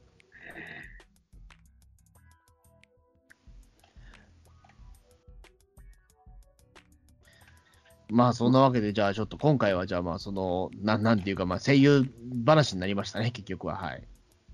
[8.09, 12.05] まあそんなわけで、じゃあちょっと今回は、じゃあまあその、なんなんていうか、まあ声優
[12.45, 13.77] 話になりましたね、結局は。
[13.77, 14.07] はい。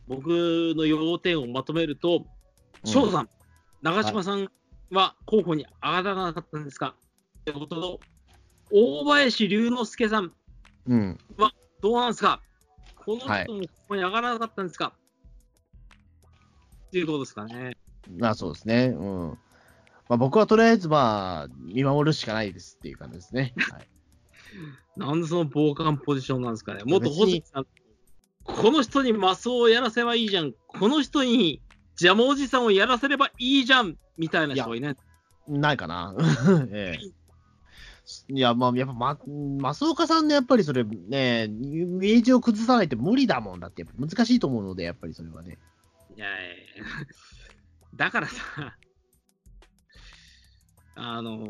[0.07, 0.27] 僕
[0.75, 2.25] の要点をまとめると、
[2.85, 3.29] 翔さん、
[3.81, 4.49] 長嶋さん
[4.91, 6.95] は候補に上がらなかったんですか、
[7.39, 7.99] ってことと、
[8.71, 10.33] 大林龍之介さん、
[10.87, 11.17] うん。
[11.81, 12.41] どうなんですか？
[12.95, 14.93] このはい人もここに上がらなかったんですか、
[16.87, 17.77] っていうことですかね。
[18.17, 18.87] まあそうですね。
[18.87, 19.29] うん。
[20.09, 23.53] まあ僕はとりあえずまあ、見守るしかないですっていう感じですね。
[23.71, 23.87] はい。
[24.97, 26.83] なんでその傍観ポジションなんですかね。
[26.83, 27.65] もっと別にホズさん、
[28.43, 30.53] この人にマスをやらせばいいじゃん。
[30.67, 31.61] この人に
[32.01, 33.95] ジャムおじさんをやらせればいいじゃん。
[34.17, 34.95] みたいな人はいない。
[35.47, 36.15] ないかな。
[36.73, 38.33] ええ。
[38.33, 45.59] いや、まあ、やっぱ、ま、増岡さんのやっぱりそれ、ね、イメージを崩さないと無理だもんだって、難しいと思うので、やっぱりそれはね。
[46.15, 46.25] いや
[47.93, 48.75] だからさ、
[50.95, 51.45] あのー、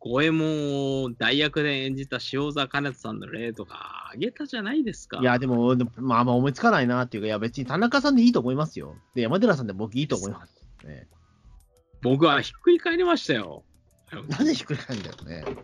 [0.00, 5.20] 五右衛門を代役で演じた塩澤兼人さんの例とかあげたじゃないですか。
[5.20, 8.96] いや、でも、まあまあ思いつかないなっていうか、いや別に田中さんでいいと思いますよ。
[9.14, 10.52] で、山寺さんで僕いいと思います。
[10.84, 11.06] ね、
[12.02, 13.62] 僕はひっくり返りましたよ。
[14.28, 15.56] なんでひっくり返るんだよね。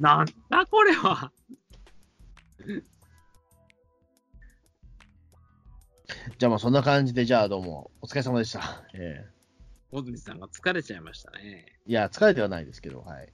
[0.00, 1.32] なんだこれは
[6.38, 8.82] じゃあまあそんな感じで、じゃあどうもお疲れ様でした。
[8.94, 9.39] ええー
[9.90, 11.66] 小泉さんが疲れちゃいましたね。
[11.86, 13.32] いや、疲れてはないですけど、はい。